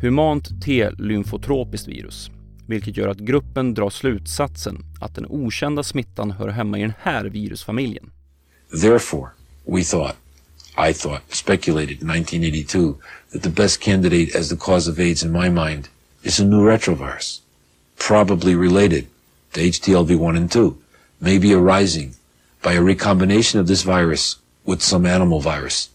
Humant 0.00 0.62
T-lymfotropiskt 0.62 1.88
virus, 1.88 2.30
vilket 2.66 2.96
gör 2.96 3.08
att 3.08 3.18
gruppen 3.18 3.74
drar 3.74 3.90
slutsatsen 3.90 4.84
att 5.00 5.14
den 5.14 5.26
okända 5.28 5.82
smittan 5.82 6.30
hör 6.30 6.48
hemma 6.48 6.78
i 6.78 6.80
den 6.80 6.92
här 6.98 7.24
virusfamiljen. 7.24 8.10
Therefore, 8.80 9.30
we 9.64 9.84
thought, 9.84 10.16
I 10.90 10.92
thought, 10.92 11.22
speculated 11.28 12.02
in 12.02 12.10
1982 12.10 12.94
that 13.32 13.42
the 13.42 13.62
best 13.62 13.80
candidate 13.80 14.38
as 14.38 14.48
the 14.48 14.56
cause 14.56 14.90
of 14.90 14.98
AIDS 14.98 15.22
in 15.22 15.32
my 15.32 15.50
mind 15.50 15.88
is 16.22 16.40
a 16.40 16.44
new 16.44 16.70
retrovirus, 16.70 17.40
probably 18.08 18.54
related 18.54 19.04
to 19.52 19.60
HTLV1 19.60 20.36
and 20.36 20.52
2, 20.52 20.76
maybe 21.20 21.54
arising 21.54 22.14
by 22.62 22.72
a 22.74 22.82
recombination 22.82 23.60
of 23.60 23.66
this 23.66 23.82
virus 23.82 24.36
with 24.66 24.82
some 24.82 25.06
animal 25.06 25.40
virus 25.40 25.88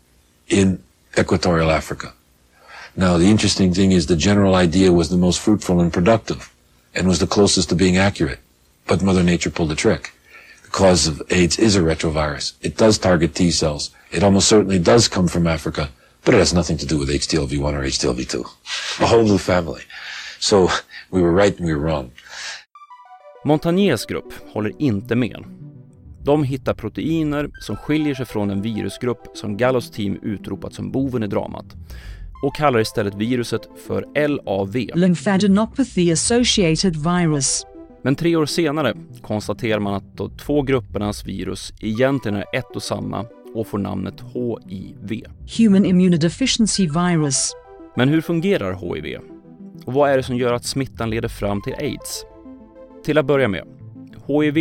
in 0.48 0.80
equatorial 1.18 1.70
Africa. 1.70 2.14
Now, 2.96 3.18
the 3.18 3.30
interesting 3.30 3.74
thing 3.74 3.94
is 3.94 4.06
the 4.06 4.18
general 4.18 4.56
idea 4.56 4.92
was 4.92 5.10
the 5.10 5.18
most 5.18 5.40
fruitful 5.40 5.80
and 5.80 5.94
productive 5.94 6.54
and 6.94 7.08
was 7.08 7.20
the 7.20 7.28
closest 7.28 7.70
to 7.70 7.76
being 7.76 7.98
accurate. 7.98 8.40
But 8.86 9.02
Mother 9.02 9.24
Nature 9.24 9.50
pulled 9.50 9.72
a 9.72 9.76
trick. 9.76 10.14
The 10.64 10.70
cause 10.70 11.08
of 11.08 11.22
AIDS 11.30 11.58
is 11.58 11.76
a 11.78 11.82
retrovirus. 11.82 12.54
It 12.62 12.76
does 12.76 12.98
target 12.98 13.34
T 13.34 13.52
cells. 13.52 13.92
It 14.12 14.24
almost 14.24 14.50
certainly 14.50 14.80
does 14.80 15.08
come 15.08 15.30
from 15.30 15.48
Africa, 15.48 15.90
but 16.26 16.34
it 16.34 16.40
has 16.40 16.54
nothing 16.54 16.78
to 16.80 16.86
do 16.86 16.98
with 16.98 17.10
HTLV1 17.10 17.74
or 17.74 17.84
HTLV2. 17.84 18.46
A 19.00 19.06
whole 19.06 19.24
new 19.24 19.38
family. 19.38 19.84
So 20.40 20.70
we 21.12 21.22
were 21.22 21.32
right 21.32 21.58
and 21.58 21.66
we 21.66 21.74
were 21.74 21.86
wrong. 21.86 22.12
Montagniers 23.46 24.06
grupp 24.06 24.34
håller 24.54 24.74
inte 24.80 25.16
med. 25.16 25.44
De 26.24 26.44
hittar 26.44 26.74
proteiner 26.74 27.50
som 27.62 27.76
skiljer 27.76 28.16
sig 28.16 28.26
från 28.26 28.50
en 28.50 28.62
virusgrupp 28.62 29.38
som 29.38 29.58
Gallos 29.58 29.92
team 29.92 30.20
utropat 30.22 30.74
som 30.74 30.92
boven 30.92 31.24
i 31.24 31.28
dramat 31.28 31.76
och 32.42 32.56
kallar 32.56 32.80
istället 32.80 33.16
viruset 33.16 33.70
för 33.88 34.28
LAV. 34.28 34.76
Lymphadenopathy 34.96 36.12
Associated 36.12 36.96
Virus. 36.96 37.66
Men 38.04 38.16
tre 38.16 38.36
år 38.36 38.46
senare 38.46 38.94
konstaterar 39.22 39.80
man 39.80 39.94
att 39.94 40.18
de 40.18 40.38
två 40.38 40.62
gruppernas 40.62 41.26
virus 41.26 41.74
egentligen 41.80 42.38
är 42.38 42.46
ett 42.54 42.76
och 42.76 42.84
samma 42.84 43.26
och 43.56 43.68
får 43.68 43.78
namnet 43.78 44.24
HIV. 44.34 45.24
Human 45.58 45.86
Immunodeficiency 45.86 46.88
Virus. 46.88 47.52
Men 47.96 48.10
hur 48.10 48.22
fungerar 48.22 48.74
HIV? 48.74 49.20
Och 49.86 49.94
vad 49.94 50.12
är 50.12 50.18
det 50.18 50.24
som 50.24 50.38
gör 50.38 50.54
att 50.54 50.66
smittan 50.66 51.10
leder 51.10 51.28
fram 51.28 51.62
till 51.62 51.74
aids? 51.74 52.26
Till 53.04 53.18
att 53.18 53.26
börja 53.26 53.48
med, 53.48 53.64
HIV 54.28 54.58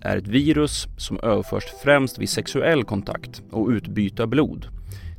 är 0.00 0.16
ett 0.16 0.28
virus 0.28 0.86
som 0.96 1.20
överförs 1.20 1.64
främst 1.82 2.18
vid 2.18 2.28
sexuell 2.28 2.84
kontakt 2.84 3.42
och 3.50 3.68
utbyte 3.68 4.22
av 4.22 4.28
blod. 4.28 4.73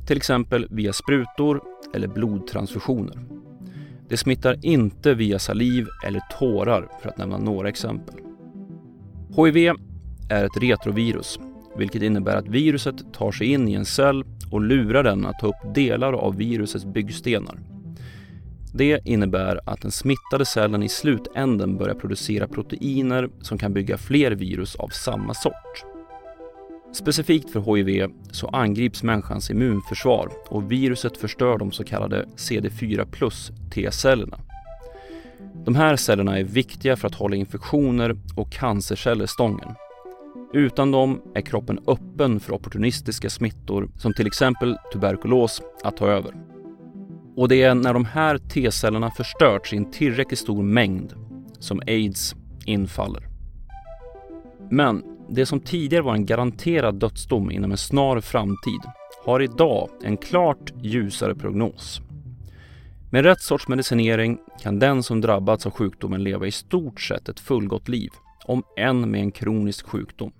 Till 0.06 0.16
exempel 0.16 0.66
via 0.70 0.92
sprutor 0.92 1.62
eller 1.94 2.08
blodtransfusioner. 2.08 3.18
Det 4.08 4.16
smittar 4.16 4.58
inte 4.62 5.14
via 5.14 5.38
saliv 5.38 5.86
eller 6.06 6.20
tårar 6.38 6.88
för 7.02 7.08
att 7.08 7.18
nämna 7.18 7.38
några 7.38 7.68
exempel. 7.68 8.14
HIV 9.36 9.74
är 10.30 10.44
ett 10.44 10.62
retrovirus, 10.62 11.38
vilket 11.76 12.02
innebär 12.02 12.36
att 12.36 12.48
viruset 12.48 13.14
tar 13.14 13.32
sig 13.32 13.46
in 13.46 13.68
i 13.68 13.74
en 13.74 13.84
cell 13.84 14.24
och 14.50 14.60
lurar 14.60 15.02
den 15.02 15.26
att 15.26 15.38
ta 15.38 15.46
upp 15.46 15.74
delar 15.74 16.12
av 16.12 16.36
virusets 16.36 16.84
byggstenar. 16.84 17.58
Det 18.74 19.00
innebär 19.04 19.60
att 19.66 19.82
den 19.82 19.90
smittade 19.90 20.44
cellen 20.44 20.82
i 20.82 20.88
slutänden 20.88 21.76
börjar 21.76 21.94
producera 21.94 22.48
proteiner 22.48 23.28
som 23.40 23.58
kan 23.58 23.72
bygga 23.72 23.98
fler 23.98 24.30
virus 24.30 24.76
av 24.76 24.88
samma 24.88 25.34
sort. 25.34 25.95
Specifikt 26.96 27.50
för 27.50 27.76
HIV 27.76 28.10
så 28.30 28.48
angrips 28.48 29.02
människans 29.02 29.50
immunförsvar 29.50 30.28
och 30.48 30.72
viruset 30.72 31.16
förstör 31.16 31.58
de 31.58 31.72
så 31.72 31.84
kallade 31.84 32.24
CD4 32.36 33.06
plus 33.10 33.52
T-cellerna. 33.74 34.38
De 35.64 35.74
här 35.74 35.96
cellerna 35.96 36.38
är 36.38 36.44
viktiga 36.44 36.96
för 36.96 37.08
att 37.08 37.14
hålla 37.14 37.36
infektioner 37.36 38.16
och 38.36 38.52
cancerceller 38.52 39.26
stången. 39.26 39.74
Utan 40.52 40.90
dem 40.90 41.22
är 41.34 41.40
kroppen 41.40 41.78
öppen 41.86 42.40
för 42.40 42.52
opportunistiska 42.52 43.30
smittor 43.30 43.88
som 43.98 44.14
till 44.14 44.26
exempel 44.26 44.76
tuberkulos 44.92 45.62
att 45.84 45.96
ta 45.96 46.06
över. 46.06 46.34
Och 47.36 47.48
det 47.48 47.62
är 47.62 47.74
när 47.74 47.94
de 47.94 48.04
här 48.04 48.38
T-cellerna 48.38 49.10
förstörts 49.10 49.72
i 49.72 49.76
en 49.76 49.90
tillräckligt 49.90 50.40
stor 50.40 50.62
mängd 50.62 51.14
som 51.58 51.80
aids 51.86 52.34
infaller. 52.64 53.28
Men 54.70 55.15
det 55.28 55.46
som 55.46 55.60
tidigare 55.60 56.02
var 56.02 56.14
en 56.14 56.26
garanterad 56.26 56.94
dödsdom 56.94 57.50
inom 57.50 57.70
en 57.70 57.76
snar 57.76 58.20
framtid 58.20 58.80
har 59.24 59.42
idag 59.42 59.90
en 60.02 60.16
klart 60.16 60.72
ljusare 60.82 61.34
prognos. 61.34 62.00
Med 63.10 63.24
rätt 63.24 63.40
sorts 63.40 63.68
medicinering 63.68 64.38
kan 64.62 64.78
den 64.78 65.02
som 65.02 65.20
drabbats 65.20 65.66
av 65.66 65.72
sjukdomen 65.72 66.24
leva 66.24 66.46
i 66.46 66.52
stort 66.52 67.00
sett 67.00 67.28
ett 67.28 67.40
fullgott 67.40 67.88
liv, 67.88 68.10
om 68.44 68.62
än 68.76 69.10
med 69.10 69.20
en 69.20 69.32
kronisk 69.32 69.86
sjukdom. 69.86 70.32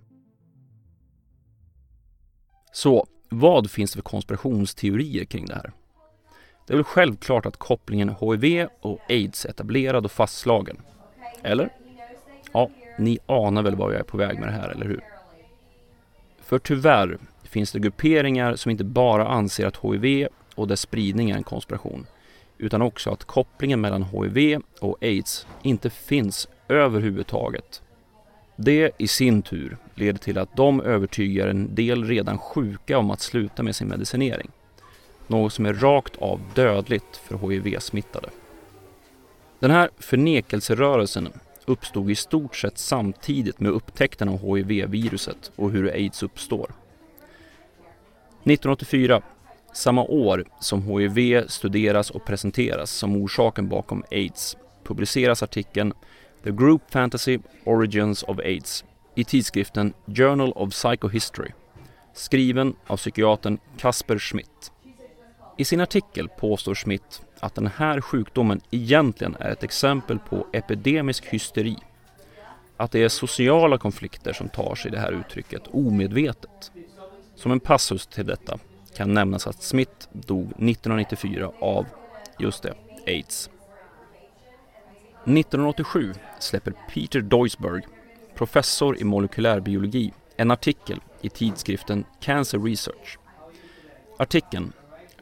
Så 2.73 3.07
vad 3.29 3.71
finns 3.71 3.93
det 3.93 3.97
för 3.97 4.03
konspirationsteorier 4.03 5.25
kring 5.25 5.47
det 5.47 5.55
här? 5.55 5.73
Det 6.67 6.73
är 6.73 6.77
väl 6.77 6.85
självklart 6.85 7.47
att 7.47 7.57
kopplingen 7.57 8.15
HIV 8.21 8.67
och 8.81 9.01
aids 9.09 9.45
är 9.45 9.51
etablerad 9.51 10.05
och 10.05 10.13
fastslagen. 10.13 10.77
Eller? 11.43 11.71
Ja, 12.53 12.71
ni 12.99 13.19
anar 13.27 13.63
väl 13.63 13.77
var 13.77 13.91
jag 13.93 14.01
är 14.01 14.05
på 14.05 14.17
väg 14.17 14.39
med 14.39 14.49
det 14.49 14.53
här, 14.53 14.69
eller 14.69 14.87
hur? 14.87 15.01
För 16.43 16.59
tyvärr 16.59 17.19
finns 17.43 17.73
det 17.73 17.79
grupperingar 17.79 18.57
som 18.57 18.71
inte 18.71 18.85
bara 18.85 19.29
anser 19.29 19.67
att 19.67 19.77
HIV 19.77 20.29
och 20.55 20.69
dess 20.69 20.81
spridning 20.81 21.31
är 21.31 21.37
en 21.37 21.43
konspiration. 21.43 22.07
utan 22.59 22.83
också 22.83 23.11
att 23.11 23.25
kopplingen 23.25 23.81
mellan 23.81 24.03
HIV 24.03 24.61
och 24.81 24.97
aids 25.01 25.47
inte 25.63 25.91
finns 25.91 26.49
överhuvudtaget. 26.69 27.83
Det 28.57 28.91
i 28.99 29.09
sin 29.09 29.43
tur 29.43 29.77
leder 29.95 30.19
till 30.19 30.39
att 30.39 30.57
de 30.57 30.81
övertygar 30.81 31.49
en 31.49 31.75
del 31.75 32.05
redan 32.05 32.39
sjuka 32.39 32.99
om 32.99 33.11
att 33.11 33.21
sluta 33.21 33.63
med 33.63 33.77
sin 33.77 33.89
medicinering. 33.89 34.51
Något 35.27 35.53
som 35.53 35.67
är 35.67 35.75
rakt 35.75 36.17
av 36.17 36.41
dödligt 36.55 37.17
för 37.17 37.39
HIV-smittade. 37.39 38.29
Den 39.59 39.71
här 39.71 39.91
förnekelserörelsen 39.99 41.29
uppstod 41.67 42.11
i 42.11 42.15
stort 42.15 42.57
sett 42.57 42.79
samtidigt 42.79 43.61
med 43.61 43.73
upptäckten 43.73 44.29
av 44.29 44.57
HIV-viruset 44.57 45.51
och 45.57 45.71
hur 45.71 45.93
aids 45.93 46.23
uppstår. 46.23 46.65
1984, 48.45 49.23
samma 49.73 50.05
år 50.05 50.45
som 50.61 50.83
HIV 50.83 51.47
studeras 51.49 52.11
och 52.11 52.25
presenteras 52.25 52.91
som 52.91 53.17
orsaken 53.17 53.69
bakom 53.69 54.05
aids, 54.11 54.57
publiceras 54.85 55.43
artikeln 55.43 55.93
The 56.45 56.51
Group 56.51 56.83
Fantasy 56.91 57.39
Origins 57.65 58.23
of 58.23 58.39
AIDS 58.39 58.85
i 59.15 59.25
tidskriften 59.25 59.93
Journal 60.07 60.53
of 60.53 60.71
Psychohistory, 60.71 61.51
skriven 62.15 62.75
av 62.87 62.97
psykiatern 62.97 63.59
Kasper 63.79 64.19
Schmidt. 64.19 64.73
I 65.57 65.65
sin 65.65 65.81
artikel 65.81 66.29
påstår 66.29 66.75
Schmidt 66.75 67.23
att 67.41 67.55
den 67.55 67.67
här 67.67 68.01
sjukdomen 68.01 68.61
egentligen 68.71 69.37
är 69.41 69.51
ett 69.51 69.63
exempel 69.63 70.19
på 70.19 70.47
epidemisk 70.53 71.27
hysteri. 71.27 71.77
Att 72.77 72.93
det 72.93 73.03
är 73.03 73.09
sociala 73.09 73.79
konflikter 73.79 74.33
som 74.33 74.49
tar 74.49 74.75
sig 74.75 74.91
det 74.91 74.99
här 74.99 75.13
uttrycket 75.13 75.63
omedvetet. 75.71 76.73
Som 77.35 77.53
en 77.53 77.61
passus 77.61 78.07
till 78.07 78.27
detta 78.27 78.59
kan 78.97 79.15
nämnas 79.15 79.47
att 79.47 79.63
Smith 79.63 80.09
dog 80.13 80.45
1994 80.45 81.51
av, 81.61 81.87
just 82.39 82.63
det, 82.63 82.75
aids. 83.07 83.51
1987 85.25 86.15
släpper 86.39 86.73
Peter 86.91 87.21
Doisberg, 87.21 87.83
professor 88.35 88.99
i 88.99 89.05
molekylärbiologi, 89.05 90.13
en 90.37 90.51
artikel 90.51 91.01
i 91.21 91.29
tidskriften 91.29 92.05
Cancer 92.21 92.59
Research. 92.59 93.19
Artikeln 94.19 94.73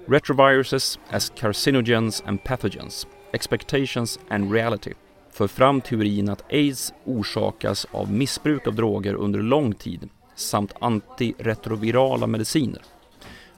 Retroviruses 0.07 0.99
as 1.11 1.33
Carcinogens 1.37 2.23
and 2.27 2.45
Pathogens, 2.45 3.07
Expectations 3.33 4.19
and 4.29 4.53
Reality 4.53 4.93
för 5.31 5.47
fram 5.47 5.81
teorin 5.81 6.29
att 6.29 6.53
aids 6.53 6.95
orsakas 7.05 7.87
av 7.93 8.13
missbruk 8.13 8.67
av 8.67 8.75
droger 8.75 9.15
under 9.15 9.41
lång 9.41 9.75
tid 9.75 10.09
samt 10.35 10.75
antiretrovirala 10.81 12.27
mediciner. 12.27 12.83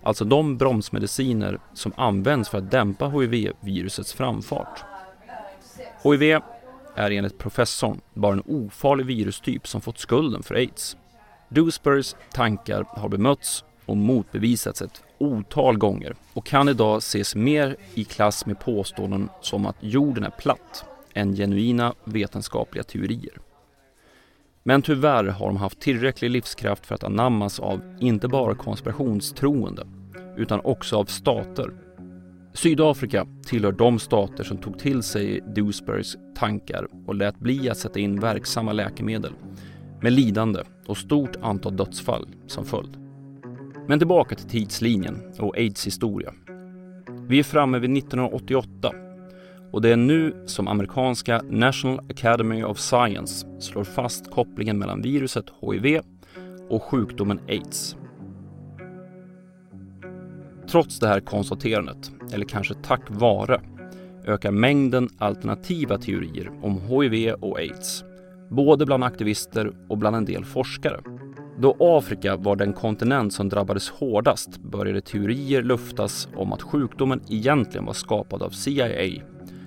Alltså 0.03 0.25
de 0.25 0.57
bromsmediciner 0.57 1.59
som 1.75 1.93
används 1.97 2.49
för 2.49 2.59
att 2.59 2.71
dämpa 2.71 3.09
HIV-virusets 3.09 4.13
framfart. 4.13 4.85
HIV 6.03 6.41
är 6.95 7.11
enligt 7.11 7.39
professorn 7.39 8.01
bara 8.15 8.33
en 8.33 8.43
ofarlig 8.47 9.07
virustyp 9.07 9.69
som 9.69 9.81
fått 9.81 9.99
skulden 9.99 10.43
för 10.43 10.55
aids. 10.55 10.97
Dewsburys 11.49 12.17
tankar 12.33 12.85
har 12.89 13.09
bemötts 13.09 13.65
och 13.87 13.97
motbevisats 13.97 14.83
ett 14.83 15.03
otal 15.19 15.79
gånger 15.79 16.17
och 16.33 16.47
kan 16.47 16.69
idag 16.69 16.99
ses 16.99 17.35
mer 17.35 17.77
i 17.95 18.05
klass 18.05 18.47
med 18.47 18.61
påståenden 18.61 19.29
som 19.41 19.67
att 19.67 19.77
jorden 19.81 20.25
är 20.25 20.31
platt 20.31 20.85
än 21.15 21.37
genuina 21.37 21.95
vetenskapliga 22.05 22.85
teorier. 22.85 23.39
Men 24.63 24.83
tyvärr 24.83 25.25
har 25.25 25.47
de 25.47 25.57
haft 25.57 25.81
tillräcklig 25.81 26.31
livskraft 26.31 26.87
för 26.87 26.95
att 26.95 27.05
anammas 27.05 27.61
av 27.61 27.97
inte 28.01 28.29
bara 28.29 28.55
konspirationstroende 28.55 29.87
utan 30.37 30.61
också 30.65 30.97
av 30.97 31.05
stater. 31.05 31.71
Sydafrika 32.55 33.27
tillhör 33.47 33.73
de 33.73 33.99
stater 33.99 34.45
som 34.45 34.57
tog 34.57 34.79
till 34.79 35.03
sig 35.03 35.41
Dewsburys 35.55 36.17
tankar 36.37 36.89
och 37.07 37.15
lät 37.15 37.39
bli 37.39 37.71
att 37.71 37.79
sätta 37.79 38.01
in 38.01 38.21
verksamma 38.21 38.73
läkemedel 38.73 39.33
med 40.03 40.13
lidande 40.13 40.63
och 40.87 40.97
stort 40.97 41.37
antal 41.43 41.77
dödsfall 41.77 42.29
som 42.47 42.65
följd. 42.65 43.06
Men 43.89 43.99
tillbaka 43.99 44.35
till 44.35 44.49
tidslinjen 44.49 45.33
och 45.39 45.57
aids 45.57 45.87
historia. 45.87 46.33
Vi 47.29 47.39
är 47.39 47.43
framme 47.43 47.79
vid 47.79 47.97
1988 47.97 48.93
och 49.73 49.83
det 49.83 49.91
är 49.91 49.97
nu 49.97 50.45
som 50.47 50.69
amerikanska 50.69 51.43
National 51.51 52.01
Academy 52.11 52.63
of 52.63 52.79
Science 52.79 53.47
slår 53.61 53.85
fast 53.85 54.31
kopplingen 54.31 54.79
mellan 54.79 55.03
viruset 55.03 55.45
HIV 55.61 56.01
och 56.69 56.83
sjukdomen 56.83 57.41
aids. 57.49 57.97
Trots 60.71 60.99
det 60.99 61.09
här 61.09 61.21
konstaterandet, 61.21 62.11
eller 62.33 62.45
kanske 62.45 62.75
tack 62.75 63.03
vare, 63.09 63.61
ökar 64.25 64.51
mängden 64.51 65.09
alternativa 65.19 65.99
teorier 65.99 66.51
om 66.63 66.81
HIV 66.81 67.33
och 67.33 67.59
aids, 67.59 68.05
både 68.51 68.87
bland 68.87 69.05
aktivister 69.05 69.73
och 69.89 69.99
bland 69.99 70.17
en 70.17 70.25
del 70.25 70.45
forskare. 70.45 71.01
Då 71.59 71.77
Afrika 71.81 72.37
var 72.37 72.57
den 72.57 72.73
kontinent 72.73 73.33
som 73.33 73.49
drabbades 73.49 73.91
hårdast 73.91 74.59
började 74.59 75.01
teorier 75.01 75.63
luftas 75.63 76.29
om 76.35 76.53
att 76.53 76.63
sjukdomen 76.63 77.21
egentligen 77.29 77.85
var 77.85 77.93
skapad 77.93 78.43
av 78.43 78.51
CIA 78.51 79.23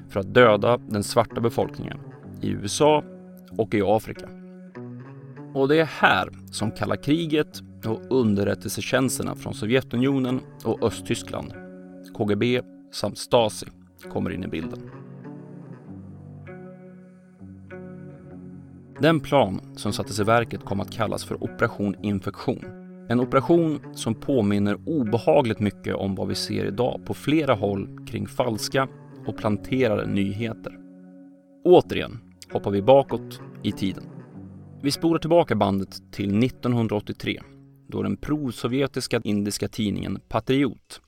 för 0.10 0.20
att 0.20 0.34
döda 0.34 0.78
den 0.78 1.04
svarta 1.04 1.42
befolkningen 1.42 1.98
i 2.42 2.50
USA 2.50 3.04
och 3.58 3.74
i 3.74 3.82
Afrika. 3.82 4.30
Och 5.54 5.68
det 5.68 5.80
är 5.80 5.86
här 5.86 6.30
som 6.52 6.72
kalla 6.72 6.98
kriget 6.98 7.62
och 7.86 8.02
underrättelsetjänsterna 8.10 9.36
från 9.36 9.54
Sovjetunionen 9.54 10.40
och 10.64 10.84
Östtyskland, 10.84 11.54
KGB 12.18 12.62
samt 12.92 13.18
Stasi 13.18 13.66
kommer 14.12 14.30
in 14.30 14.44
i 14.44 14.48
bilden. 14.48 14.99
Den 19.02 19.20
plan 19.20 19.62
som 19.76 19.94
sattes 19.94 20.20
i 20.20 20.24
verket 20.24 20.66
kom 20.66 20.80
att 20.80 20.92
kallas 20.92 21.26
för 21.26 21.44
Operation 21.44 21.96
Infektion. 22.04 22.66
En 23.10 23.20
operation 23.20 23.80
som 23.94 24.16
påminner 24.16 24.78
obehagligt 24.86 25.60
mycket 25.60 25.96
om 25.96 26.16
vad 26.16 26.28
vi 26.28 26.36
ser 26.36 26.66
idag 26.66 27.02
på 27.06 27.14
flera 27.14 27.54
håll 27.54 28.08
kring 28.08 28.28
falska 28.28 28.88
och 29.26 29.38
planterade 29.38 30.06
nyheter. 30.06 30.74
Återigen 31.64 32.20
hoppar 32.52 32.72
vi 32.72 32.82
bakåt 32.82 33.42
i 33.64 33.72
tiden. 33.72 34.04
Vi 34.82 34.92
spolar 34.92 35.20
tillbaka 35.20 35.56
bandet 35.56 36.12
till 36.12 36.44
1983 36.44 37.42
då 37.88 38.04
den 38.04 38.18
prosovjetiska 38.18 39.22
indiska 39.24 39.68
tidningen 39.68 40.20
Patriot 40.30 41.02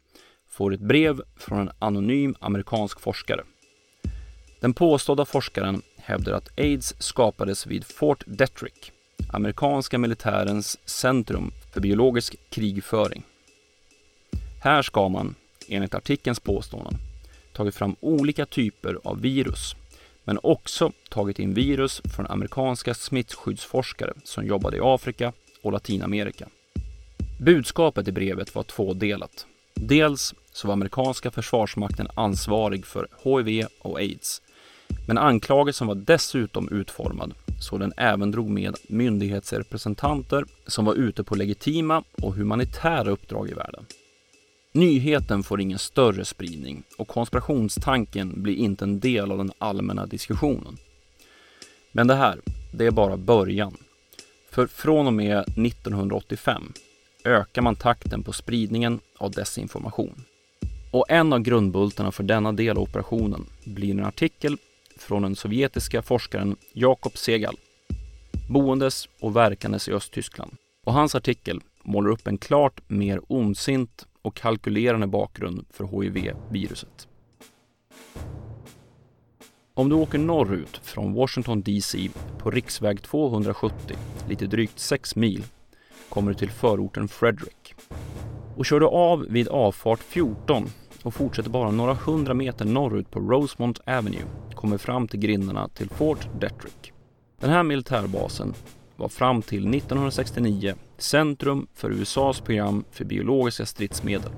får 0.50 0.74
ett 0.74 0.82
brev 0.82 1.22
från 1.36 1.60
en 1.60 1.72
anonym 1.80 2.36
amerikansk 2.40 3.00
forskare. 3.00 3.42
Den 4.62 4.74
påstådda 4.74 5.26
forskaren 5.26 5.82
hävdar 6.04 6.34
att 6.34 6.60
aids 6.60 6.94
skapades 7.00 7.68
vid 7.68 7.86
Fort 7.86 8.24
Detrick, 8.28 8.92
amerikanska 9.30 9.98
militärens 9.98 10.78
centrum 10.86 11.52
för 11.74 11.82
biologisk 11.82 12.36
krigföring. 12.50 13.24
Här 14.64 14.82
ska 14.82 15.10
man, 15.10 15.36
enligt 15.68 15.96
artikelns 15.96 16.40
påståenden, 16.40 16.94
tagit 17.54 17.76
fram 17.76 17.96
olika 18.00 18.46
typer 18.46 18.98
av 19.04 19.22
virus, 19.22 19.76
men 20.24 20.40
också 20.44 20.92
tagit 21.10 21.40
in 21.40 21.54
virus 21.54 22.02
från 22.16 22.28
amerikanska 22.28 22.94
smittskyddsforskare 22.94 24.14
som 24.24 24.46
jobbade 24.46 24.78
i 24.78 24.82
Afrika 24.84 25.34
och 25.62 25.72
Latinamerika. 25.72 26.48
Budskapet 27.40 28.08
i 28.08 28.12
brevet 28.12 28.56
var 28.56 28.64
tvådelat. 28.64 29.46
Dels 29.74 30.34
så 30.52 30.68
var 30.68 30.74
amerikanska 30.74 31.32
försvarsmakten 31.32 32.08
ansvarig 32.14 32.86
för 32.86 33.08
HIV 33.24 33.66
och 33.80 34.00
aids 34.00 34.42
men 35.08 35.18
anklagelsen 35.18 35.88
var 35.88 35.96
dessutom 35.96 36.70
utformad 36.70 37.34
så 37.60 37.78
den 37.78 37.94
även 37.98 38.32
drog 38.32 38.50
med 38.50 38.76
myndighetsrepresentanter 38.88 40.46
som 40.68 40.86
var 40.86 40.94
ute 40.94 41.24
på 41.24 41.36
legitima 41.36 42.04
och 42.12 42.36
humanitära 42.36 43.10
uppdrag 43.12 43.50
i 43.50 43.54
världen. 43.54 43.86
Nyheten 44.72 45.44
får 45.44 45.62
ingen 45.62 45.80
större 45.80 46.26
spridning 46.26 46.84
och 46.98 47.08
konspirationstanken 47.08 48.44
blir 48.44 48.56
inte 48.56 48.86
en 48.86 49.00
del 49.00 49.32
av 49.32 49.38
den 49.38 49.52
allmänna 49.58 50.06
diskussionen. 50.06 50.78
Men 51.92 52.08
det 52.08 52.16
här, 52.16 52.40
det 52.74 52.86
är 52.86 52.92
bara 52.92 53.18
början. 53.18 53.78
För 54.50 54.68
från 54.68 55.08
och 55.08 55.14
med 55.14 55.40
1985 55.40 56.74
ökar 57.24 57.62
man 57.62 57.76
takten 57.76 58.24
på 58.24 58.34
spridningen 58.34 59.00
av 59.18 59.32
desinformation. 59.32 60.24
Och 60.92 61.06
en 61.10 61.34
av 61.34 61.40
grundbultarna 61.40 62.12
för 62.12 62.24
denna 62.24 62.52
del 62.52 62.78
av 62.78 62.84
operationen 62.84 63.46
blir 63.64 63.92
en 63.92 64.06
artikel 64.06 64.58
från 65.02 65.22
den 65.22 65.36
sovjetiska 65.36 66.02
forskaren 66.02 66.56
Jakob 66.74 67.18
Segal, 67.18 67.56
boendes 68.50 69.10
och 69.20 69.36
verkandes 69.36 69.88
i 69.88 69.92
Östtyskland. 69.92 70.58
Och 70.86 70.94
hans 70.94 71.16
artikel 71.16 71.62
målar 71.84 72.10
upp 72.10 72.28
en 72.28 72.38
klart 72.38 72.82
mer 72.88 73.22
ondsint 73.28 74.08
och 74.22 74.36
kalkylerande 74.36 75.08
bakgrund 75.08 75.66
för 75.70 75.84
HIV-viruset. 75.86 77.08
Om 79.74 79.90
du 79.90 79.96
åker 79.96 80.18
norrut 80.18 80.82
från 80.84 81.14
Washington 81.14 81.62
DC 81.62 82.10
på 82.38 82.52
riksväg 82.52 83.02
270, 83.02 83.98
lite 84.30 84.48
drygt 84.48 84.80
6 84.80 85.16
mil, 85.16 85.44
kommer 86.10 86.32
du 86.32 86.38
till 86.38 86.52
förorten 86.52 87.08
Frederick. 87.08 87.76
Och 88.58 88.66
kör 88.66 88.80
du 88.80 88.88
av 88.88 89.26
vid 89.30 89.48
avfart 89.48 90.00
14 90.00 90.70
och 91.04 91.14
fortsätter 91.14 91.50
bara 91.50 91.72
några 91.72 91.94
hundra 91.94 92.34
meter 92.34 92.66
norrut 92.66 93.12
på 93.12 93.20
Rosemont 93.20 93.80
Avenue, 93.86 94.26
kommer 94.56 94.78
fram 94.78 95.08
till 95.08 95.20
grindarna 95.20 95.68
till 95.68 95.90
Fort 95.90 96.28
Detrick. 96.40 96.94
Den 97.40 97.50
här 97.50 97.64
militärbasen 97.64 98.54
var 98.96 99.08
fram 99.08 99.42
till 99.42 99.76
1969 99.76 100.74
centrum 100.98 101.68
för 101.74 101.92
USAs 101.92 102.42
program 102.42 102.84
för 102.92 103.06
biologiska 103.06 103.66
stridsmedel. 103.66 104.32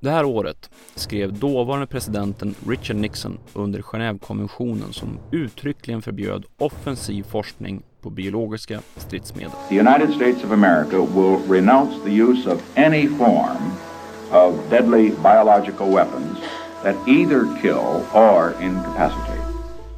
Det 0.00 0.10
här 0.10 0.24
året 0.24 0.70
skrev 0.94 1.32
dåvarande 1.38 1.86
presidenten 1.86 2.54
Richard 2.68 2.96
Nixon 2.96 3.38
under 3.52 3.82
Genèvekonventionen 3.82 4.92
som 4.92 5.18
uttryckligen 5.30 6.02
förbjöd 6.02 6.44
offensiv 6.58 7.22
forskning 7.22 7.82
på 8.00 8.10
biologiska 8.10 8.80
stridsmedel. 8.96 9.52
The 9.68 9.80
United 9.80 10.14
States 10.14 10.44
of 10.44 10.50
America 10.50 10.98
will 10.98 11.38
renounce 11.48 12.04
the 12.04 12.10
use 12.10 12.50
of 12.50 12.62
any 12.76 13.08
form 13.08 13.72
of 14.32 14.70
deadly 14.70 15.10
biological 15.10 15.92
weapons 15.94 16.38
that 16.82 17.08
either 17.08 17.46
kill 17.62 18.02
or 18.14 18.54
incapacitate. 18.60 19.42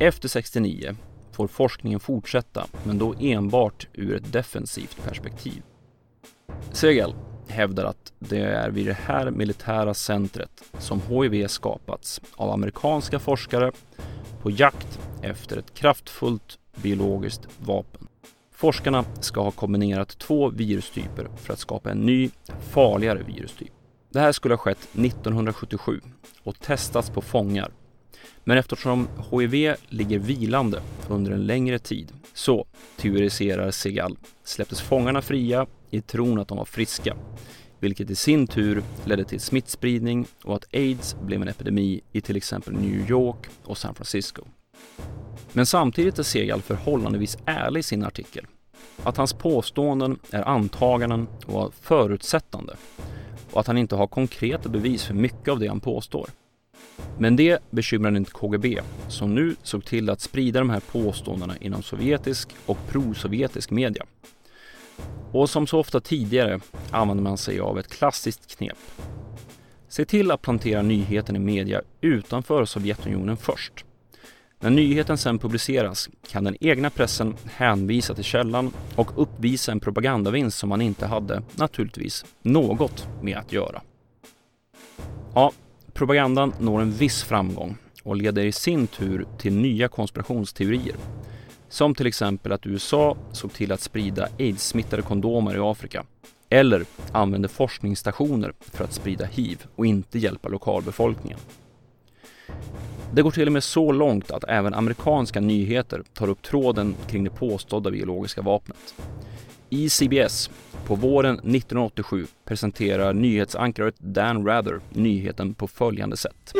Efter 0.00 0.28
69 0.28 0.96
får 1.32 1.46
forskningen 1.46 2.00
fortsätta, 2.00 2.66
men 2.84 2.98
då 2.98 3.14
enbart 3.20 3.86
ur 3.92 4.16
ett 4.16 4.32
defensivt 4.32 5.04
perspektiv. 5.04 5.62
Segal 6.72 7.14
hävdar 7.48 7.84
att 7.84 8.12
det 8.18 8.40
är 8.40 8.70
vid 8.70 8.86
det 8.86 8.98
här 9.06 9.30
militära 9.30 9.94
centret 9.94 10.62
som 10.78 11.00
HIV 11.00 11.46
skapats 11.46 12.20
av 12.36 12.50
amerikanska 12.50 13.18
forskare 13.18 13.72
på 14.42 14.50
jakt 14.50 14.98
efter 15.22 15.56
ett 15.56 15.74
kraftfullt 15.74 16.58
biologiskt 16.76 17.48
vapen. 17.58 18.08
Forskarna 18.52 19.04
ska 19.20 19.40
ha 19.40 19.50
kombinerat 19.50 20.18
två 20.18 20.48
virustyper 20.48 21.28
för 21.36 21.52
att 21.52 21.58
skapa 21.58 21.90
en 21.90 21.98
ny, 21.98 22.30
farligare 22.70 23.22
virustyp. 23.22 23.73
Det 24.14 24.20
här 24.20 24.32
skulle 24.32 24.54
ha 24.54 24.58
skett 24.58 24.88
1977 24.92 26.00
och 26.42 26.60
testats 26.60 27.10
på 27.10 27.20
fångar. 27.20 27.70
Men 28.44 28.58
eftersom 28.58 29.08
HIV 29.30 29.74
ligger 29.88 30.18
vilande 30.18 30.82
under 31.08 31.32
en 31.32 31.46
längre 31.46 31.78
tid 31.78 32.12
så, 32.34 32.66
teoriserar 32.96 33.70
Segal, 33.70 34.16
släpptes 34.44 34.80
fångarna 34.80 35.22
fria 35.22 35.66
i 35.90 36.00
tron 36.00 36.40
att 36.40 36.48
de 36.48 36.58
var 36.58 36.64
friska, 36.64 37.16
vilket 37.80 38.10
i 38.10 38.14
sin 38.14 38.46
tur 38.46 38.82
ledde 39.04 39.24
till 39.24 39.40
smittspridning 39.40 40.26
och 40.44 40.56
att 40.56 40.74
aids 40.74 41.16
blev 41.22 41.42
en 41.42 41.48
epidemi 41.48 42.00
i 42.12 42.20
till 42.20 42.36
exempel 42.36 42.74
New 42.74 43.10
York 43.10 43.46
och 43.64 43.78
San 43.78 43.94
Francisco. 43.94 44.42
Men 45.52 45.66
samtidigt 45.66 46.18
är 46.18 46.22
Segal 46.22 46.62
förhållandevis 46.62 47.38
ärlig 47.44 47.80
i 47.80 47.82
sin 47.82 48.04
artikel. 48.04 48.46
Att 49.02 49.16
hans 49.16 49.32
påståenden 49.32 50.18
är 50.30 50.42
antaganden 50.42 51.28
och 51.46 51.74
förutsättande 51.74 52.76
och 53.54 53.60
att 53.60 53.66
han 53.66 53.78
inte 53.78 53.96
har 53.96 54.06
konkreta 54.06 54.68
bevis 54.68 55.04
för 55.04 55.14
mycket 55.14 55.48
av 55.48 55.58
det 55.58 55.66
han 55.66 55.80
påstår. 55.80 56.28
Men 57.18 57.36
det 57.36 57.62
bekymrade 57.70 58.16
inte 58.16 58.30
KGB 58.30 58.80
som 59.08 59.34
nu 59.34 59.56
såg 59.62 59.84
till 59.84 60.10
att 60.10 60.20
sprida 60.20 60.58
de 60.58 60.70
här 60.70 60.80
påståendena 60.80 61.56
inom 61.60 61.82
sovjetisk 61.82 62.48
och 62.66 62.78
prosovjetisk 62.88 63.70
media. 63.70 64.04
Och 65.32 65.50
som 65.50 65.66
så 65.66 65.78
ofta 65.78 66.00
tidigare 66.00 66.60
använder 66.90 67.24
man 67.24 67.38
sig 67.38 67.60
av 67.60 67.78
ett 67.78 67.88
klassiskt 67.88 68.56
knep. 68.58 68.78
Se 69.88 70.04
till 70.04 70.30
att 70.30 70.42
plantera 70.42 70.82
nyheten 70.82 71.36
i 71.36 71.38
media 71.38 71.82
utanför 72.00 72.64
Sovjetunionen 72.64 73.36
först. 73.36 73.84
När 74.64 74.70
nyheten 74.70 75.18
sen 75.18 75.38
publiceras 75.38 76.08
kan 76.28 76.44
den 76.44 76.56
egna 76.60 76.90
pressen 76.90 77.34
hänvisa 77.44 78.14
till 78.14 78.24
källan 78.24 78.72
och 78.96 79.22
uppvisa 79.22 79.72
en 79.72 79.80
propagandavinst 79.80 80.58
som 80.58 80.68
man 80.68 80.80
inte 80.80 81.06
hade, 81.06 81.42
naturligtvis, 81.54 82.24
något 82.42 83.08
med 83.22 83.38
att 83.38 83.52
göra. 83.52 83.82
Ja, 85.34 85.52
propagandan 85.92 86.54
når 86.60 86.80
en 86.80 86.92
viss 86.92 87.22
framgång 87.22 87.76
och 88.02 88.16
leder 88.16 88.44
i 88.44 88.52
sin 88.52 88.86
tur 88.86 89.26
till 89.38 89.52
nya 89.52 89.88
konspirationsteorier. 89.88 90.96
Som 91.68 91.94
till 91.94 92.06
exempel 92.06 92.52
att 92.52 92.66
USA 92.66 93.16
såg 93.32 93.52
till 93.52 93.72
att 93.72 93.80
sprida 93.80 94.28
aids-smittade 94.38 95.02
kondomer 95.02 95.56
i 95.56 95.60
Afrika. 95.60 96.04
Eller 96.48 96.84
använde 97.12 97.48
forskningsstationer 97.48 98.52
för 98.60 98.84
att 98.84 98.92
sprida 98.92 99.24
hiv 99.24 99.64
och 99.76 99.86
inte 99.86 100.18
hjälpa 100.18 100.48
lokalbefolkningen. 100.48 101.38
Det 103.14 103.22
går 103.22 103.30
till 103.30 103.46
och 103.46 103.52
med 103.52 103.64
så 103.64 103.92
långt 103.92 104.30
att 104.30 104.44
även 104.44 104.74
amerikanska 104.74 105.40
nyheter 105.40 106.02
tar 106.14 106.28
upp 106.28 106.42
tråden 106.42 106.94
kring 107.06 107.24
det 107.24 107.30
påstådda 107.30 107.90
biologiska 107.90 108.42
vapnet. 108.42 108.94
I 109.70 109.88
CBS 109.88 110.50
på 110.86 110.94
våren 110.94 111.34
1987 111.34 112.26
presenterar 112.44 113.12
nyhetsankaret 113.12 113.94
Dan 113.98 114.46
Rather 114.46 114.80
nyheten 114.90 115.54
på 115.54 115.66
följande 115.66 116.16
sätt. 116.16 116.52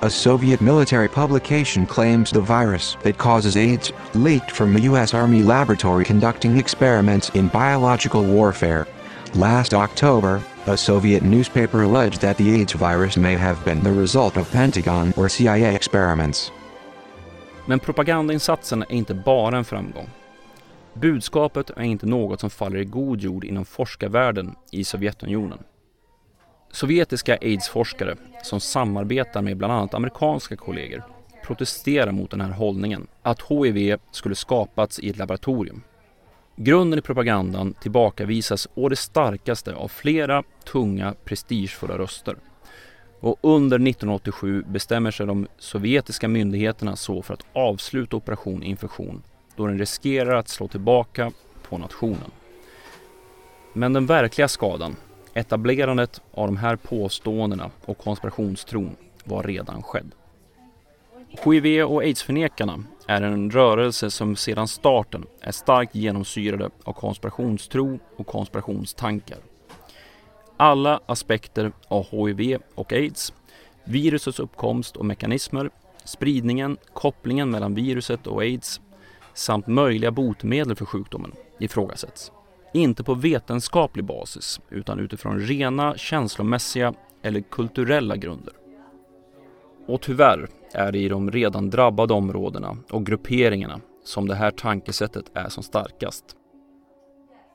A 0.00 0.10
Soviet 0.10 0.60
military 0.60 1.08
publication 1.08 1.86
claims 1.86 2.30
the 2.30 2.40
virus 2.40 2.96
that 3.02 3.18
causes 3.18 3.56
AIDS 3.56 3.92
leaked 4.12 4.50
from 4.50 4.76
a 4.76 4.78
U.S. 4.78 5.14
Army 5.14 5.42
laboratory 5.42 6.04
conducting 6.04 6.58
experiments 6.58 7.36
in 7.36 7.48
biological 7.48 8.26
warfare. 8.26 8.84
Last 9.32 9.72
October, 9.72 10.40
a 10.68 10.76
Soviet 10.76 11.22
newspaper 11.22 11.82
alleged 11.82 12.20
that 12.20 12.36
the 12.36 12.60
AIDS 12.60 12.74
virus 12.74 13.16
may 13.16 13.34
have 13.34 13.64
been 13.64 13.82
the 13.82 14.00
result 14.00 14.36
of 14.36 14.52
Pentagon 14.52 15.12
or 15.16 15.28
CIA 15.28 15.72
experiments. 15.72 16.52
Men 17.66 17.78
propagandainsatsen 17.78 18.82
är 18.82 18.92
inte 18.92 19.14
bara 19.14 19.58
en 19.58 19.64
framgång. 19.64 20.08
Budskapet 20.94 21.70
är 21.70 21.82
inte 21.82 22.06
något 22.06 22.40
som 22.40 22.50
faller 22.50 22.78
i 22.78 22.84
god 22.84 23.20
jord 23.20 23.44
inom 23.44 23.64
forskarvärlden 23.64 24.54
i 24.70 24.84
Sovjetunionen. 24.84 25.58
Sovjetiska 26.72 27.38
aidsforskare 27.40 28.16
som 28.42 28.60
samarbetar 28.60 29.42
med 29.42 29.56
bland 29.56 29.72
annat 29.72 29.94
amerikanska 29.94 30.56
kollegor 30.56 31.02
protesterar 31.46 32.12
mot 32.12 32.30
den 32.30 32.40
här 32.40 32.50
hållningen 32.50 33.06
att 33.22 33.42
HIV 33.42 33.96
skulle 34.10 34.34
skapats 34.34 34.98
i 34.98 35.10
ett 35.10 35.18
laboratorium. 35.18 35.82
Grunden 36.56 36.98
i 36.98 37.02
propagandan 37.02 37.74
tillbakavisas 37.74 38.68
å 38.74 38.88
det 38.88 38.96
starkaste 38.96 39.74
av 39.74 39.88
flera 39.88 40.42
tunga 40.64 41.14
prestigefulla 41.24 41.98
röster. 41.98 42.36
Och 43.20 43.38
under 43.40 43.76
1987 43.76 44.64
bestämmer 44.68 45.10
sig 45.10 45.26
de 45.26 45.46
sovjetiska 45.58 46.28
myndigheterna 46.28 46.96
så 46.96 47.22
för 47.22 47.34
att 47.34 47.46
avsluta 47.52 48.16
Operation 48.16 48.62
Infektion 48.62 49.22
då 49.56 49.66
den 49.66 49.78
riskerar 49.78 50.36
att 50.36 50.48
slå 50.48 50.68
tillbaka 50.68 51.32
på 51.68 51.78
nationen. 51.78 52.30
Men 53.72 53.92
den 53.92 54.06
verkliga 54.06 54.48
skadan, 54.48 54.96
etablerandet 55.34 56.20
av 56.34 56.46
de 56.46 56.56
här 56.56 56.76
påståendena 56.76 57.70
och 57.84 57.98
konspirationstron 57.98 58.96
var 59.24 59.42
redan 59.42 59.82
skedd. 59.82 60.14
HIV 61.44 61.82
och 61.82 62.02
aidsförnekarna 62.02 62.84
är 63.06 63.22
en 63.22 63.50
rörelse 63.50 64.10
som 64.10 64.36
sedan 64.36 64.68
starten 64.68 65.24
är 65.40 65.52
starkt 65.52 65.94
genomsyrade 65.94 66.70
av 66.84 66.92
konspirationstro 66.92 67.98
och 68.16 68.26
konspirationstankar. 68.26 69.38
Alla 70.56 71.00
aspekter 71.06 71.72
av 71.88 72.06
HIV 72.10 72.58
och 72.74 72.92
aids, 72.92 73.32
virusets 73.84 74.40
uppkomst 74.40 74.96
och 74.96 75.06
mekanismer, 75.06 75.70
spridningen, 76.04 76.76
kopplingen 76.92 77.50
mellan 77.50 77.74
viruset 77.74 78.26
och 78.26 78.40
aids 78.40 78.80
samt 79.34 79.66
möjliga 79.66 80.10
botemedel 80.10 80.76
för 80.76 80.84
sjukdomen 80.84 81.32
ifrågasätts. 81.60 82.32
Inte 82.74 83.04
på 83.04 83.14
vetenskaplig 83.14 84.04
basis 84.04 84.60
utan 84.70 84.98
utifrån 84.98 85.40
rena 85.40 85.96
känslomässiga 85.96 86.94
eller 87.22 87.40
kulturella 87.40 88.16
grunder. 88.16 88.52
Och 89.86 90.00
tyvärr 90.00 90.48
är 90.72 90.92
det 90.92 90.98
i 90.98 91.08
de 91.08 91.30
redan 91.30 91.70
drabbade 91.70 92.14
områdena 92.14 92.76
och 92.90 93.06
grupperingarna 93.06 93.80
som 94.04 94.28
det 94.28 94.34
här 94.34 94.50
tankesättet 94.50 95.24
är 95.34 95.48
som 95.48 95.62
starkast. 95.62 96.24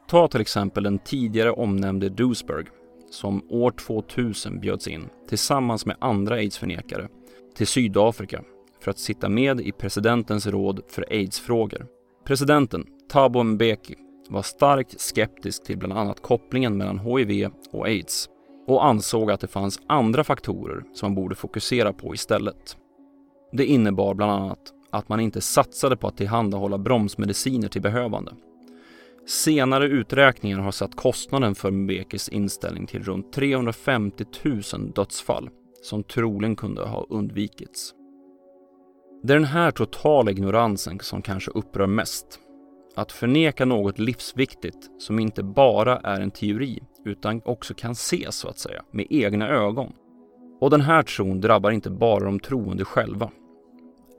Ta 0.08 0.28
till 0.28 0.42
exempel 0.42 0.84
den 0.84 1.00
tidigare 1.00 1.52
omnämnde 1.52 2.10
Duisburg 2.10 2.68
som 3.12 3.42
år 3.50 3.72
2000 3.72 4.60
bjöds 4.60 4.88
in 4.88 5.10
tillsammans 5.30 5.86
med 5.86 5.96
andra 6.00 6.36
aidsförnekare 6.36 7.08
till 7.56 7.68
Sydafrika 7.68 8.42
för 8.82 8.92
att 8.92 9.00
sitta 9.00 9.30
med 9.30 9.62
i 9.62 9.72
presidentens 9.72 10.48
råd 10.48 10.82
för 10.88 11.06
aidsfrågor. 11.10 11.86
Presidenten 12.26 12.86
Thabo 13.10 13.44
Mbeki 13.44 13.96
var 14.30 14.42
starkt 14.42 15.00
skeptisk 15.00 15.64
till 15.64 15.78
bland 15.78 15.94
annat 15.94 16.22
kopplingen 16.22 16.78
mellan 16.78 17.00
HIV 17.00 17.50
och 17.72 17.86
aids 17.86 18.30
och 18.68 18.86
ansåg 18.86 19.32
att 19.32 19.40
det 19.40 19.48
fanns 19.48 19.80
andra 19.88 20.24
faktorer 20.24 20.84
som 20.94 21.12
man 21.12 21.16
borde 21.16 21.36
fokusera 21.36 21.94
på 21.94 22.14
istället. 22.14 22.78
Det 23.52 23.66
innebar 23.66 24.14
bland 24.14 24.32
annat 24.32 24.74
att 24.90 25.10
man 25.10 25.20
inte 25.20 25.42
satsade 25.42 25.98
på 25.98 26.08
att 26.08 26.18
tillhandahålla 26.18 26.78
bromsmediciner 26.78 27.68
till 27.68 27.82
behövande. 27.82 28.32
Senare 29.28 29.86
uträkningar 29.86 30.60
har 30.60 30.72
satt 30.72 30.96
kostnaden 30.96 31.56
för 31.56 31.72
Mbekis 31.72 32.30
inställning 32.30 32.88
till 32.88 33.04
runt 33.04 33.34
350 33.34 34.26
000 34.74 34.92
dödsfall 34.96 35.50
som 35.82 36.04
troligen 36.04 36.56
kunde 36.56 36.82
ha 36.82 37.06
undvikits. 37.10 37.94
Det 39.24 39.34
är 39.34 39.38
den 39.38 39.46
här 39.46 39.72
totala 39.72 40.32
ignoransen 40.32 41.00
som 41.00 41.22
kanske 41.22 41.52
upprör 41.52 41.88
mest. 41.88 42.40
att 42.96 43.12
förneka 43.12 43.66
något 43.66 44.00
livsviktigt 44.00 44.90
som 44.98 45.20
inte 45.20 45.44
bara 45.44 45.98
är 45.98 46.22
en 46.22 46.32
teori 46.32 46.84
utan 47.06 47.42
också 47.46 47.74
kan 47.74 47.92
ses 47.92 48.36
så 48.36 48.48
att 48.48 48.60
säga 48.60 48.84
med 48.92 49.08
egna 49.10 49.50
ögon. 49.50 49.94
Och 50.60 50.70
den 50.70 50.82
här 50.82 51.04
tron 51.04 51.42
drabbar 51.42 51.72
inte 51.72 51.90
bara 51.90 52.24
de 52.24 52.40
troende 52.40 52.86
själva. 52.86 53.32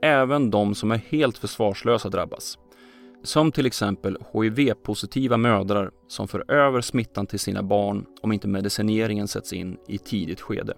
Även 0.01 0.49
de 0.49 0.75
som 0.75 0.91
är 0.91 0.97
helt 0.97 1.37
försvarslösa 1.37 2.09
drabbas. 2.09 2.57
Som 3.23 3.51
till 3.51 3.65
exempel 3.65 4.17
HIV-positiva 4.33 5.37
mödrar 5.37 5.91
som 6.07 6.27
för 6.27 6.51
över 6.51 6.81
smittan 6.81 7.27
till 7.27 7.39
sina 7.39 7.63
barn 7.63 8.05
om 8.21 8.31
inte 8.31 8.47
medicineringen 8.47 9.27
sätts 9.27 9.53
in 9.53 9.77
i 9.87 9.97
tidigt 9.97 10.41
skede. 10.41 10.73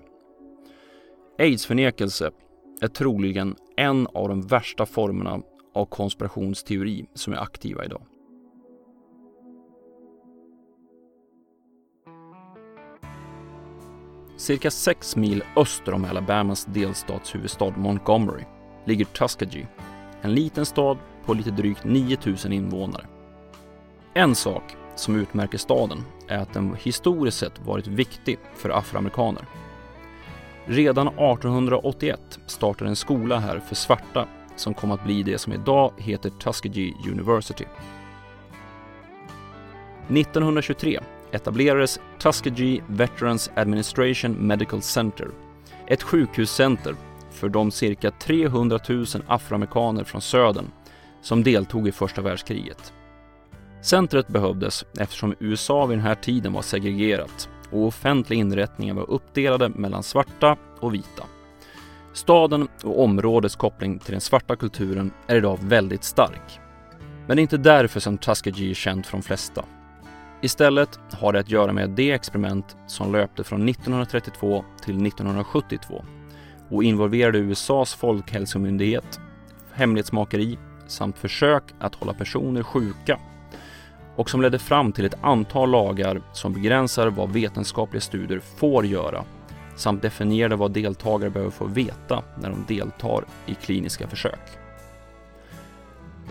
Aidsförnekelse 1.39 2.31
är 2.81 2.87
troligen 2.87 3.55
en 3.77 4.07
av 4.07 4.29
de 4.29 4.41
värsta 4.41 4.85
formerna 4.85 5.41
av 5.73 5.85
konspirationsteori 5.85 7.05
som 7.13 7.33
är 7.33 7.37
aktiva 7.37 7.85
idag. 7.85 8.01
Cirka 14.41 14.71
sex 14.71 15.15
mil 15.15 15.43
öster 15.55 15.93
om 15.93 16.05
Alabamas 16.05 16.65
delstatshuvudstad 16.65 17.77
Montgomery 17.77 18.43
ligger 18.85 19.05
Tuskegee, 19.05 19.67
en 20.21 20.33
liten 20.33 20.65
stad 20.65 20.97
på 21.25 21.33
lite 21.33 21.51
drygt 21.51 21.83
9000 21.83 22.53
invånare. 22.53 23.05
En 24.13 24.35
sak 24.35 24.63
som 24.95 25.15
utmärker 25.15 25.57
staden 25.57 26.03
är 26.27 26.37
att 26.37 26.53
den 26.53 26.75
historiskt 26.75 27.37
sett 27.37 27.59
varit 27.59 27.87
viktig 27.87 28.39
för 28.55 28.69
afroamerikaner. 28.69 29.45
Redan 30.65 31.07
1881 31.07 32.39
startade 32.45 32.89
en 32.89 32.95
skola 32.95 33.39
här 33.39 33.59
för 33.59 33.75
svarta 33.75 34.27
som 34.55 34.73
kom 34.73 34.91
att 34.91 35.03
bli 35.03 35.23
det 35.23 35.37
som 35.37 35.53
idag 35.53 35.93
heter 35.97 36.29
Tuskegee 36.29 36.93
University. 37.11 37.65
1923 40.07 40.99
etablerades 41.31 41.99
Tuskegee 42.19 42.83
Veterans 42.87 43.51
Administration 43.55 44.47
Medical 44.47 44.81
Center, 44.81 45.27
ett 45.87 46.03
sjukhuscenter 46.03 46.95
för 47.31 47.49
de 47.49 47.71
cirka 47.71 48.11
300 48.11 48.79
000 48.89 49.05
afroamerikaner 49.27 50.03
från 50.03 50.21
södern 50.21 50.65
som 51.21 51.43
deltog 51.43 51.87
i 51.87 51.91
första 51.91 52.21
världskriget. 52.21 52.93
Centret 53.81 54.27
behövdes 54.27 54.85
eftersom 54.99 55.35
USA 55.39 55.85
vid 55.85 55.97
den 55.97 56.05
här 56.05 56.15
tiden 56.15 56.53
var 56.53 56.61
segregerat 56.61 57.49
och 57.71 57.85
offentliga 57.87 58.39
inrättningar 58.39 58.93
var 58.93 59.09
uppdelade 59.09 59.69
mellan 59.69 60.03
svarta 60.03 60.57
och 60.79 60.93
vita. 60.93 61.23
Staden 62.13 62.67
och 62.83 63.03
områdets 63.03 63.55
koppling 63.55 63.99
till 63.99 64.11
den 64.11 64.21
svarta 64.21 64.55
kulturen 64.55 65.11
är 65.27 65.35
idag 65.35 65.59
väldigt 65.61 66.03
stark. 66.03 66.59
Men 67.27 67.35
det 67.37 67.39
är 67.39 67.43
inte 67.43 67.57
därför 67.57 67.99
som 67.99 68.17
Tuskegee 68.17 68.69
är 68.69 68.73
känt 68.73 69.07
för 69.07 69.17
de 69.17 69.23
flesta. 69.23 69.65
Istället 70.43 70.99
har 71.11 71.33
det 71.33 71.39
att 71.39 71.49
göra 71.49 71.73
med 71.73 71.89
det 71.89 72.11
experiment 72.11 72.77
som 72.87 73.11
löpte 73.11 73.43
från 73.43 73.69
1932 73.69 74.65
till 74.83 75.05
1972 75.07 76.05
och 76.69 76.83
involverade 76.83 77.37
USAs 77.37 77.93
folkhälsomyndighet, 77.93 79.19
hemlighetsmakeri 79.73 80.57
samt 80.87 81.17
försök 81.17 81.63
att 81.79 81.95
hålla 81.95 82.13
personer 82.13 82.63
sjuka 82.63 83.19
och 84.15 84.29
som 84.29 84.41
ledde 84.41 84.59
fram 84.59 84.91
till 84.91 85.05
ett 85.05 85.23
antal 85.23 85.69
lagar 85.69 86.21
som 86.33 86.53
begränsar 86.53 87.07
vad 87.07 87.29
vetenskapliga 87.31 88.01
studier 88.01 88.39
får 88.39 88.85
göra 88.85 89.23
samt 89.75 90.01
definierade 90.01 90.55
vad 90.55 90.71
deltagare 90.71 91.29
behöver 91.29 91.51
få 91.51 91.65
veta 91.65 92.23
när 92.41 92.49
de 92.49 92.75
deltar 92.75 93.25
i 93.45 93.55
kliniska 93.55 94.07
försök. 94.07 94.49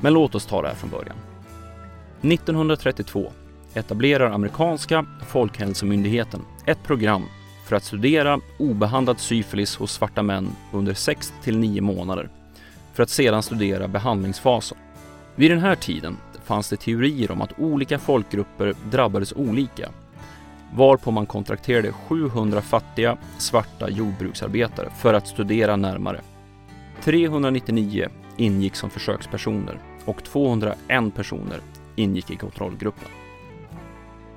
Men 0.01 0.13
låt 0.15 0.35
oss 0.35 0.47
ta 0.47 0.63
det 0.63 0.69
här 0.69 0.75
från 0.75 0.91
början. 0.91 1.17
1932 2.23 3.33
etablerar 3.75 4.31
amerikanska 4.31 5.07
Folkhälsomyndigheten 5.27 6.41
ett 6.67 6.83
program 6.83 7.25
för 7.65 7.77
att 7.77 7.85
studera 7.85 8.41
obehandlad 8.59 9.21
syfilis 9.21 9.77
hos 9.77 9.93
svarta 9.93 10.23
män 10.23 10.49
under 10.73 10.95
6 10.95 11.33
till 11.43 11.59
9 11.59 11.83
månader 11.83 12.29
för 12.95 13.03
att 13.03 13.11
sedan 13.11 13.43
studera 13.43 13.89
behandlingsfasen. 13.89 14.79
Vid 15.35 15.51
den 15.51 15.59
här 15.59 15.75
tiden 15.75 16.17
fanns 16.45 16.69
det 16.69 16.77
teorier 16.77 17.31
om 17.31 17.43
att 17.43 17.59
olika 17.59 17.99
folkgrupper 17.99 18.75
drabbades 18.91 19.33
olika 19.33 19.89
varpå 20.75 21.11
man 21.11 21.27
kontrakterade 21.27 21.93
700 21.93 22.63
fattiga 22.63 23.17
svarta 23.39 23.91
jordbruksarbetare 23.91 24.91
för 24.99 25.15
att 25.15 25.29
studera 25.29 25.77
närmare. 25.77 26.21
399 27.03 28.09
ingick 28.37 28.77
som 28.77 28.91
försökspersoner 28.91 29.79
och 30.05 30.25
201 30.25 31.15
personer 31.15 31.61
ingick 31.97 32.31
i 32.31 32.37
kontrollgruppen. 32.37 33.20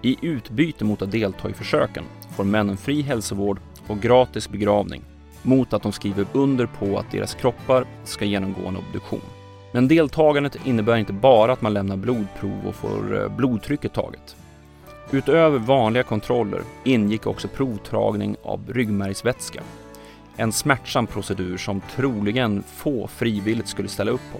I 0.05 0.17
utbyte 0.21 0.85
mot 0.85 1.01
att 1.01 1.11
delta 1.11 1.49
i 1.49 1.53
försöken 1.53 2.03
får 2.35 2.43
männen 2.43 2.77
fri 2.77 3.01
hälsovård 3.01 3.59
och 3.87 3.99
gratis 4.01 4.49
begravning 4.49 5.03
mot 5.41 5.73
att 5.73 5.83
de 5.83 5.91
skriver 5.91 6.25
under 6.33 6.65
på 6.65 6.97
att 6.97 7.11
deras 7.11 7.33
kroppar 7.33 7.85
ska 8.03 8.25
genomgå 8.25 8.67
en 8.67 8.77
obduktion. 8.77 9.21
Men 9.71 9.87
deltagandet 9.87 10.57
innebär 10.65 10.97
inte 10.97 11.13
bara 11.13 11.53
att 11.53 11.61
man 11.61 11.73
lämnar 11.73 11.97
blodprov 11.97 12.67
och 12.67 12.75
får 12.75 13.21
eh, 13.21 13.35
blodtrycket 13.35 13.93
taget. 13.93 14.35
Utöver 15.11 15.59
vanliga 15.59 16.03
kontroller 16.03 16.61
ingick 16.83 17.27
också 17.27 17.47
provtagning 17.47 18.35
av 18.43 18.73
ryggmärgsvätska. 18.73 19.61
En 20.37 20.51
smärtsam 20.51 21.07
procedur 21.07 21.57
som 21.57 21.81
troligen 21.95 22.63
få 22.63 23.07
frivilligt 23.07 23.67
skulle 23.67 23.87
ställa 23.87 24.11
upp 24.11 24.31
på. 24.33 24.39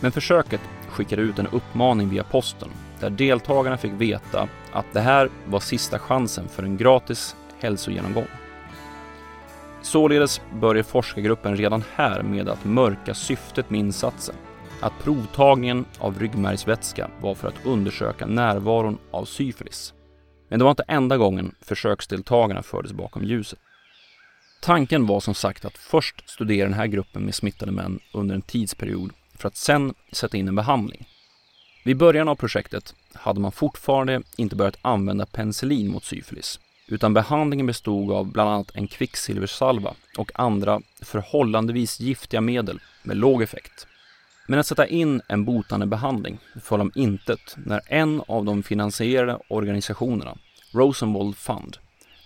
Men 0.00 0.12
försöket 0.12 0.60
skickade 0.88 1.22
ut 1.22 1.38
en 1.38 1.46
uppmaning 1.46 2.08
via 2.08 2.24
posten 2.24 2.68
där 3.02 3.10
deltagarna 3.10 3.76
fick 3.76 3.92
veta 3.92 4.48
att 4.72 4.86
det 4.92 5.00
här 5.00 5.30
var 5.46 5.60
sista 5.60 5.98
chansen 5.98 6.48
för 6.48 6.62
en 6.62 6.76
gratis 6.76 7.36
hälsogenomgång. 7.60 8.26
Således 9.82 10.40
börjar 10.60 10.82
forskargruppen 10.82 11.56
redan 11.56 11.84
här 11.94 12.22
med 12.22 12.48
att 12.48 12.64
mörka 12.64 13.14
syftet 13.14 13.70
med 13.70 13.80
insatsen. 13.80 14.34
Att 14.80 14.92
provtagningen 15.02 15.84
av 15.98 16.18
ryggmärgsvätska 16.18 17.10
var 17.20 17.34
för 17.34 17.48
att 17.48 17.66
undersöka 17.66 18.26
närvaron 18.26 18.98
av 19.10 19.24
syfilis. 19.24 19.94
Men 20.48 20.58
det 20.58 20.64
var 20.64 20.70
inte 20.70 20.84
enda 20.88 21.16
gången 21.16 21.54
försöksdeltagarna 21.60 22.62
fördes 22.62 22.92
bakom 22.92 23.24
ljuset. 23.24 23.58
Tanken 24.60 25.06
var 25.06 25.20
som 25.20 25.34
sagt 25.34 25.64
att 25.64 25.78
först 25.78 26.30
studera 26.30 26.68
den 26.68 26.78
här 26.78 26.86
gruppen 26.86 27.24
med 27.24 27.34
smittade 27.34 27.72
män 27.72 28.00
under 28.12 28.34
en 28.34 28.42
tidsperiod 28.42 29.12
för 29.38 29.48
att 29.48 29.56
sen 29.56 29.94
sätta 30.12 30.36
in 30.36 30.48
en 30.48 30.54
behandling. 30.54 31.06
Vid 31.84 31.96
början 31.96 32.28
av 32.28 32.34
projektet 32.34 32.94
hade 33.12 33.40
man 33.40 33.52
fortfarande 33.52 34.22
inte 34.36 34.56
börjat 34.56 34.78
använda 34.82 35.26
penicillin 35.26 35.90
mot 35.90 36.04
syfilis 36.04 36.60
utan 36.88 37.14
behandlingen 37.14 37.66
bestod 37.66 38.12
av 38.12 38.26
bland 38.26 38.50
annat 38.50 38.70
en 38.74 38.86
kvicksilversalva 38.86 39.94
och 40.18 40.30
andra 40.34 40.80
förhållandevis 41.00 42.00
giftiga 42.00 42.40
medel 42.40 42.80
med 43.02 43.16
låg 43.16 43.42
effekt. 43.42 43.86
Men 44.48 44.58
att 44.58 44.66
sätta 44.66 44.86
in 44.86 45.22
en 45.28 45.44
botande 45.44 45.86
behandling 45.86 46.38
föll 46.62 46.80
om 46.80 46.92
intet 46.94 47.56
när 47.56 47.80
en 47.86 48.22
av 48.28 48.44
de 48.44 48.62
finansierade 48.62 49.38
organisationerna, 49.48 50.36
Rosenwald 50.72 51.36
Fund, 51.36 51.76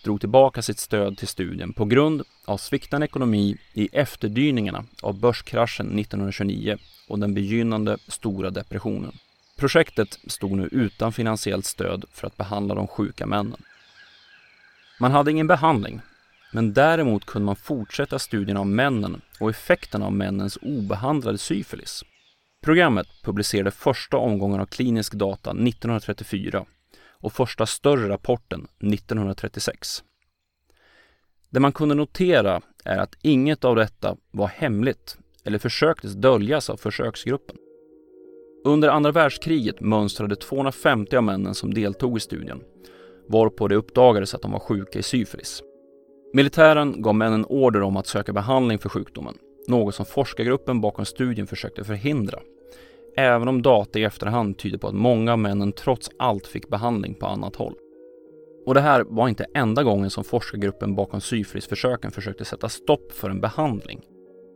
drog 0.05 0.21
tillbaka 0.21 0.63
sitt 0.63 0.79
stöd 0.79 1.19
till 1.19 1.29
studien 1.29 1.73
på 1.73 1.85
grund 1.85 2.23
av 2.45 2.57
sviktande 2.57 3.05
ekonomi 3.05 3.57
i 3.75 3.89
efterdyningarna 3.93 4.85
av 5.03 5.21
börskraschen 5.21 5.99
1929 5.99 6.79
och 7.09 7.19
den 7.19 7.35
begynnande 7.35 7.99
stora 8.09 8.51
depressionen. 8.51 9.13
Projektet 9.57 10.19
stod 10.27 10.53
nu 10.53 10.69
utan 10.73 11.13
finansiellt 11.13 11.67
stöd 11.67 12.05
för 12.13 12.27
att 12.27 12.37
behandla 12.37 12.75
de 12.75 12.89
sjuka 12.89 13.27
männen. 13.27 13.63
Man 15.01 15.13
hade 15.13 15.31
ingen 15.31 15.47
behandling, 15.47 16.01
men 16.53 16.73
däremot 16.73 17.27
kunde 17.27 17.47
man 17.47 17.57
fortsätta 17.57 18.19
studien 18.19 18.57
av 18.57 18.67
männen 18.67 19.21
och 19.41 19.51
effekterna 19.51 20.07
av 20.07 20.13
männens 20.13 20.59
obehandlade 20.63 21.39
syfilis. 21.39 22.05
Programmet 22.63 23.07
publicerade 23.23 23.71
första 23.71 24.17
omgången 24.17 24.61
av 24.61 24.67
klinisk 24.67 25.13
data 25.15 25.51
1934 25.51 26.65
och 27.11 27.33
första 27.33 27.67
större 27.67 28.09
rapporten 28.09 28.69
1936. 28.79 30.05
Det 31.51 31.61
man 31.61 31.73
kunde 31.73 31.95
notera 31.95 32.61
är 32.85 32.99
att 32.99 33.17
inget 33.23 33.65
av 33.65 33.77
detta 33.77 34.17
var 34.31 34.49
hemligt 34.49 35.19
eller 35.45 35.59
försöktes 35.59 36.13
döljas 36.13 36.71
av 36.71 36.77
försöksgruppen. 36.77 37.57
Under 38.67 38.89
andra 38.89 39.13
världskriget 39.13 39.81
mönstrade 39.81 40.37
250 40.37 41.17
av 41.17 41.23
männen 41.23 41.55
som 41.55 41.75
deltog 41.75 42.17
i 42.17 42.21
studien 42.21 42.61
varpå 43.29 43.69
det 43.69 43.75
uppdagades 43.75 44.35
att 44.35 44.43
de 44.43 44.53
var 44.53 44.59
sjuka 44.59 44.99
i 44.99 45.03
syfilis. 45.03 45.63
Militären 46.33 47.03
gav 47.03 47.15
männen 47.15 47.45
order 47.45 47.83
om 47.83 47.97
att 47.97 48.07
söka 48.07 48.33
behandling 48.33 48.79
för 48.79 48.89
sjukdomen, 48.89 49.35
något 49.69 49.95
som 49.95 50.07
forskargruppen 50.07 50.81
bakom 50.81 51.05
studien 51.05 51.47
försökte 51.47 51.85
förhindra. 51.85 52.39
Även 53.17 53.49
om 53.49 53.63
data 53.63 53.99
i 53.99 54.05
efterhand 54.05 54.59
tyder 54.59 54.79
på 54.79 54.89
att 54.89 54.95
många 54.95 55.33
av 55.33 55.39
männen 55.39 55.73
trots 55.73 56.11
allt 56.19 56.47
fick 56.47 56.69
behandling 56.69 57.15
på 57.15 57.27
annat 57.27 57.57
håll. 57.57 57.75
Och 58.67 58.75
det 58.75 58.81
här 58.81 59.05
var 59.09 59.29
inte 59.29 59.47
enda 59.55 59.83
gången 59.83 60.11
som 60.11 60.25
forskargruppen 60.25 60.95
bakom 60.95 61.21
syfilisförsöken 61.21 62.11
försökte 62.11 62.45
sätta 62.45 62.69
stopp 62.69 63.13
för 63.13 63.31
en 63.31 63.41
behandling. 63.41 64.01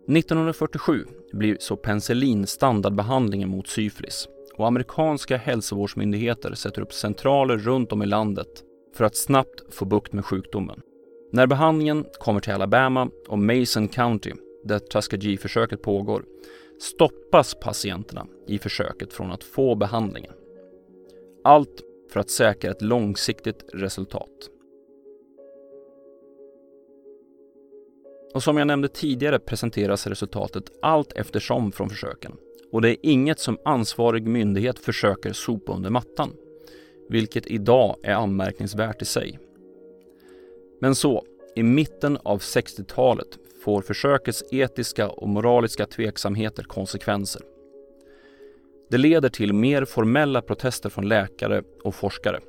1947 0.08 1.06
blir 1.32 1.56
så 1.60 1.76
penicillin 1.76 2.46
standardbehandlingen 2.46 3.48
mot 3.48 3.68
syfilis 3.68 4.28
och 4.54 4.66
amerikanska 4.66 5.36
hälsovårdsmyndigheter 5.36 6.54
sätter 6.54 6.82
upp 6.82 6.92
centraler 6.92 7.56
runt 7.56 7.92
om 7.92 8.02
i 8.02 8.06
landet 8.06 8.64
för 8.96 9.04
att 9.04 9.16
snabbt 9.16 9.74
få 9.74 9.84
bukt 9.84 10.12
med 10.12 10.24
sjukdomen. 10.24 10.80
När 11.32 11.46
behandlingen 11.46 12.04
kommer 12.18 12.40
till 12.40 12.52
Alabama 12.52 13.10
och 13.28 13.38
Mason 13.38 13.88
County, 13.88 14.32
där 14.64 14.78
Tuskegee-försöket 14.78 15.82
pågår, 15.82 16.24
stoppas 16.80 17.54
patienterna 17.54 18.26
i 18.46 18.58
försöket 18.58 19.12
från 19.12 19.30
att 19.32 19.44
få 19.44 19.74
behandlingen. 19.74 20.32
Allt 21.44 21.82
för 22.12 22.20
att 22.20 22.30
säkra 22.30 22.70
ett 22.70 22.82
långsiktigt 22.82 23.64
resultat. 23.72 24.49
Och 28.34 28.42
som 28.42 28.56
jag 28.56 28.66
nämnde 28.66 28.88
tidigare 28.88 29.38
presenteras 29.38 30.06
resultatet 30.06 30.64
allt 30.82 31.12
eftersom 31.12 31.72
från 31.72 31.90
försöken. 31.90 32.32
Och 32.72 32.82
det 32.82 32.90
är 32.90 32.96
inget 33.02 33.38
som 33.40 33.58
ansvarig 33.64 34.26
myndighet 34.26 34.78
försöker 34.78 35.32
sopa 35.32 35.72
under 35.72 35.90
mattan. 35.90 36.32
Vilket 37.08 37.46
idag 37.46 37.96
är 38.02 38.14
anmärkningsvärt 38.14 39.02
i 39.02 39.04
sig. 39.04 39.38
Men 40.80 40.94
så, 40.94 41.24
i 41.56 41.62
mitten 41.62 42.18
av 42.22 42.38
60-talet 42.38 43.38
får 43.64 43.82
försökets 43.82 44.44
etiska 44.50 45.08
och 45.08 45.28
moraliska 45.28 45.86
tveksamheter 45.86 46.62
konsekvenser. 46.62 47.42
Det 48.90 48.98
leder 48.98 49.28
till 49.28 49.52
mer 49.52 49.84
formella 49.84 50.42
protester 50.42 50.88
från 50.88 51.08
läkare 51.08 51.62
och 51.84 51.94
forskare. 51.94 52.40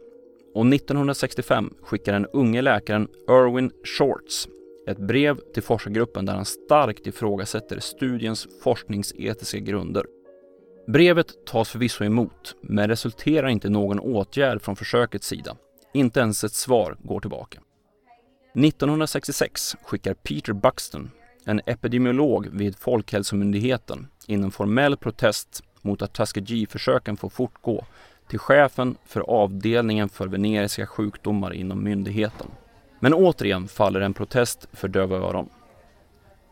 Och 0.53 0.65
1965 0.73 1.73
skickar 1.81 2.13
den 2.13 2.27
unge 2.33 2.61
läkaren 2.61 3.07
Erwin 3.27 3.71
Shorts 3.83 4.47
ett 4.91 4.97
brev 4.97 5.39
till 5.53 5.63
forskargruppen 5.63 6.25
där 6.25 6.33
han 6.33 6.45
starkt 6.45 7.07
ifrågasätter 7.07 7.79
studiens 7.79 8.47
forskningsetiska 8.63 9.59
grunder. 9.59 10.05
Brevet 10.87 11.45
tas 11.45 11.69
förvisso 11.69 12.03
emot, 12.03 12.55
men 12.61 12.87
resulterar 12.87 13.47
inte 13.47 13.67
i 13.67 13.71
någon 13.71 13.99
åtgärd 13.99 14.61
från 14.61 14.75
försökets 14.75 15.27
sida. 15.27 15.55
Inte 15.93 16.19
ens 16.19 16.43
ett 16.43 16.53
svar 16.53 16.97
går 17.03 17.19
tillbaka. 17.19 17.59
1966 18.53 19.75
skickar 19.83 20.13
Peter 20.13 20.53
Buxton, 20.53 21.11
en 21.45 21.61
epidemiolog 21.65 22.47
vid 22.51 22.75
Folkhälsomyndigheten, 22.75 24.07
in 24.27 24.43
en 24.43 24.51
formell 24.51 24.97
protest 24.97 25.63
mot 25.81 26.01
att 26.01 26.13
Tuskegee-försöken 26.13 27.17
får 27.17 27.29
fortgå 27.29 27.85
till 28.27 28.39
chefen 28.39 28.97
för 29.05 29.21
avdelningen 29.21 30.09
för 30.09 30.27
veneriska 30.27 30.87
sjukdomar 30.87 31.53
inom 31.53 31.83
myndigheten. 31.83 32.47
Men 33.03 33.13
återigen 33.13 33.67
faller 33.67 34.01
en 34.01 34.13
protest 34.13 34.67
för 34.73 34.87
döva 34.87 35.17
öron. 35.17 35.49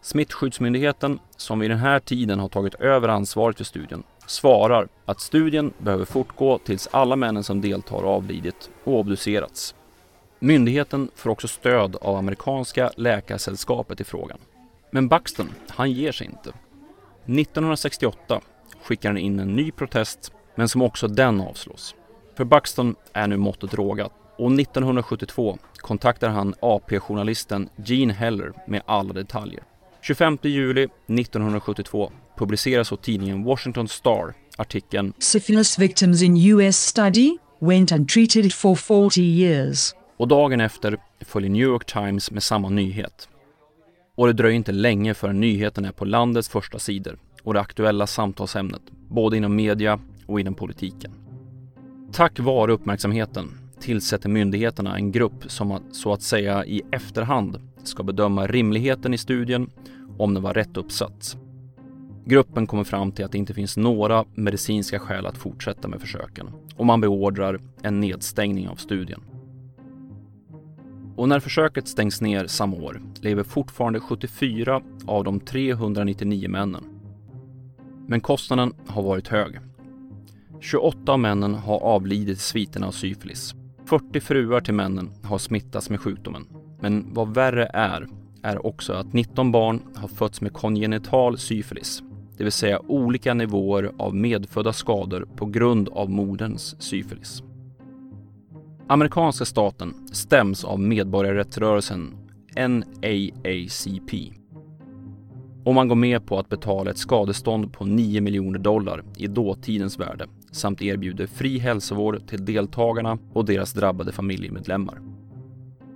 Smittskyddsmyndigheten, 0.02 1.20
som 1.38 1.60
vid 1.60 1.72
den 1.72 1.78
här 1.78 2.00
tiden 2.00 2.40
har 2.40 2.50
tagit 2.50 2.76
över 2.76 3.08
ansvaret 3.08 3.58
för 3.58 3.64
studien, 3.64 4.04
svarar 4.26 4.88
att 5.06 5.22
studien 5.22 5.74
behöver 5.78 6.06
fortgå 6.06 6.58
tills 6.58 6.88
alla 6.92 7.16
männen 7.16 7.44
som 7.44 7.62
deltar 7.62 8.04
avlidit 8.04 8.70
och 8.84 8.94
obducerats. 8.94 9.76
Myndigheten 10.40 11.12
får 11.16 11.30
också 11.30 11.48
stöd 11.48 11.96
av 11.96 12.16
amerikanska 12.16 12.92
läkarsällskapet 12.96 14.02
i 14.02 14.04
frågan. 14.04 14.38
Men 14.92 15.08
Buxton, 15.08 15.50
han 15.68 15.92
ger 15.92 16.12
sig 16.12 16.28
inte. 16.28 16.50
1968 17.26 18.42
skickar 18.84 19.10
han 19.10 19.18
in 19.18 19.40
en 19.40 19.56
ny 19.56 19.72
protest, 19.72 20.34
men 20.56 20.70
som 20.70 20.82
också 20.82 21.08
den 21.08 21.42
avslås. 21.42 21.96
För 22.36 22.44
Buxton 22.44 22.96
är 23.14 23.28
nu 23.28 23.38
måttet 23.38 23.74
rågat 23.74 24.12
och 24.40 24.60
1972 24.60 25.58
kontaktar 25.78 26.30
han 26.30 26.56
AP-journalisten 26.60 27.70
Gene 27.86 28.14
Heller 28.14 28.54
med 28.68 28.82
alla 28.86 29.14
detaljer. 29.14 29.64
25 30.02 30.38
juli 30.42 30.84
1972 30.84 32.12
publiceras 32.38 32.88
så 32.88 32.96
tidningen 32.96 33.44
Washington 33.44 33.88
Star 33.88 34.34
artikeln 34.58 35.14
Syphilis 35.18 35.80
victims 35.80 36.22
in 36.22 36.38
US 36.38 36.78
study 36.78 37.38
went 37.60 37.92
and 37.92 38.10
treated 38.10 38.46
it 38.46 38.54
for 38.54 38.76
40 38.76 39.22
years. 39.22 39.96
Och 40.18 40.28
dagen 40.28 40.62
efter 40.62 40.98
följer 41.22 41.50
New 41.50 41.64
York 41.64 41.86
Times 41.86 42.32
med 42.32 42.44
samma 42.44 42.70
nyhet. 42.70 43.30
Och 44.16 44.28
det 44.28 44.34
dröjer 44.34 44.56
inte 44.56 44.72
länge 44.72 45.14
förrän 45.14 45.40
nyheten 45.40 45.86
är 45.86 45.92
på 45.92 46.06
landets 46.06 46.50
första 46.50 46.80
sidor 46.80 47.20
och 47.44 47.54
det 47.54 47.60
aktuella 47.60 48.08
samtalsämnet, 48.08 48.82
både 49.10 49.38
inom 49.38 49.56
media 49.56 50.00
och 50.26 50.40
inom 50.40 50.56
politiken. 50.56 51.12
Tack 52.12 52.40
vare 52.40 52.72
uppmärksamheten 52.72 53.59
tillsätter 53.82 54.30
myndigheterna 54.30 54.96
en 54.96 55.12
grupp 55.12 55.52
som 55.52 55.80
så 55.92 56.14
att 56.14 56.22
säga 56.22 56.66
i 56.66 56.82
efterhand 56.92 57.58
ska 57.84 58.04
bedöma 58.04 58.48
rimligheten 58.48 59.14
i 59.14 59.18
studien 59.18 59.70
om 60.18 60.34
den 60.34 60.44
var 60.44 60.54
rätt 60.54 60.78
uppsatt. 60.78 61.38
Gruppen 62.26 62.68
kommer 62.68 62.84
fram 62.84 63.12
till 63.12 63.26
att 63.26 63.32
det 63.32 63.38
inte 63.38 63.54
finns 63.54 63.78
några 63.78 64.26
medicinska 64.36 65.00
skäl 65.00 65.26
att 65.26 65.38
fortsätta 65.38 65.88
med 65.88 66.02
försöken 66.02 66.50
och 66.76 66.86
man 66.86 67.02
beordrar 67.02 67.60
en 67.82 68.00
nedstängning 68.00 68.70
av 68.70 68.76
studien. 68.76 69.22
Och 71.16 71.30
när 71.30 71.40
försöket 71.40 71.88
stängs 71.88 72.22
ner 72.22 72.48
samma 72.48 72.78
år 72.78 73.02
lever 73.22 73.44
fortfarande 73.44 74.00
74 74.00 74.82
av 75.06 75.24
de 75.24 75.40
399 75.40 76.50
männen. 76.50 76.84
Men 78.08 78.22
kostnaden 78.22 78.74
har 78.88 79.04
varit 79.04 79.28
hög. 79.28 79.60
28 80.60 81.12
av 81.12 81.20
männen 81.20 81.54
har 81.54 81.80
avlidit 81.80 82.38
i 82.38 82.42
sviterna 82.42 82.88
av 82.88 82.92
syfilis 82.92 83.56
40 83.90 84.20
fruar 84.20 84.62
till 84.62 84.74
männen 84.74 85.12
har 85.24 85.38
smittats 85.38 85.90
med 85.90 86.00
sjukdomen. 86.00 86.48
Men 86.80 87.14
vad 87.14 87.34
värre 87.34 87.66
är, 87.74 88.08
är 88.44 88.66
också 88.66 88.94
att 88.94 89.14
19 89.14 89.52
barn 89.52 89.82
har 89.96 90.08
fötts 90.08 90.42
med 90.42 90.54
kongenital 90.54 91.38
syfilis, 91.38 92.04
det 92.38 92.44
vill 92.44 92.52
säga 92.52 92.80
olika 92.88 93.34
nivåer 93.34 93.92
av 93.98 94.16
medfödda 94.16 94.74
skador 94.74 95.28
på 95.36 95.46
grund 95.46 95.90
av 95.90 96.10
moderns 96.10 96.82
syfilis. 96.82 97.44
Amerikanska 98.88 99.46
staten 99.46 99.94
stäms 100.12 100.64
av 100.64 100.80
medborgarrättsrörelsen 100.80 102.18
NAACP. 102.56 104.34
Och 105.64 105.74
man 105.74 105.88
går 105.88 105.96
med 105.96 106.26
på 106.26 106.40
att 106.40 106.50
betala 106.50 106.92
ett 106.92 106.98
skadestånd 106.98 107.74
på 107.74 107.86
9 107.86 108.22
miljoner 108.22 108.60
dollar 108.60 109.04
i 109.18 109.28
dåtidens 109.28 110.00
värde 110.00 110.28
samt 110.52 110.82
erbjuder 110.82 111.28
fri 111.28 111.60
hälsovård 111.60 112.28
till 112.28 112.46
deltagarna 112.46 113.18
och 113.34 113.46
deras 113.46 113.74
drabbade 113.74 114.12
familjemedlemmar. 114.12 115.02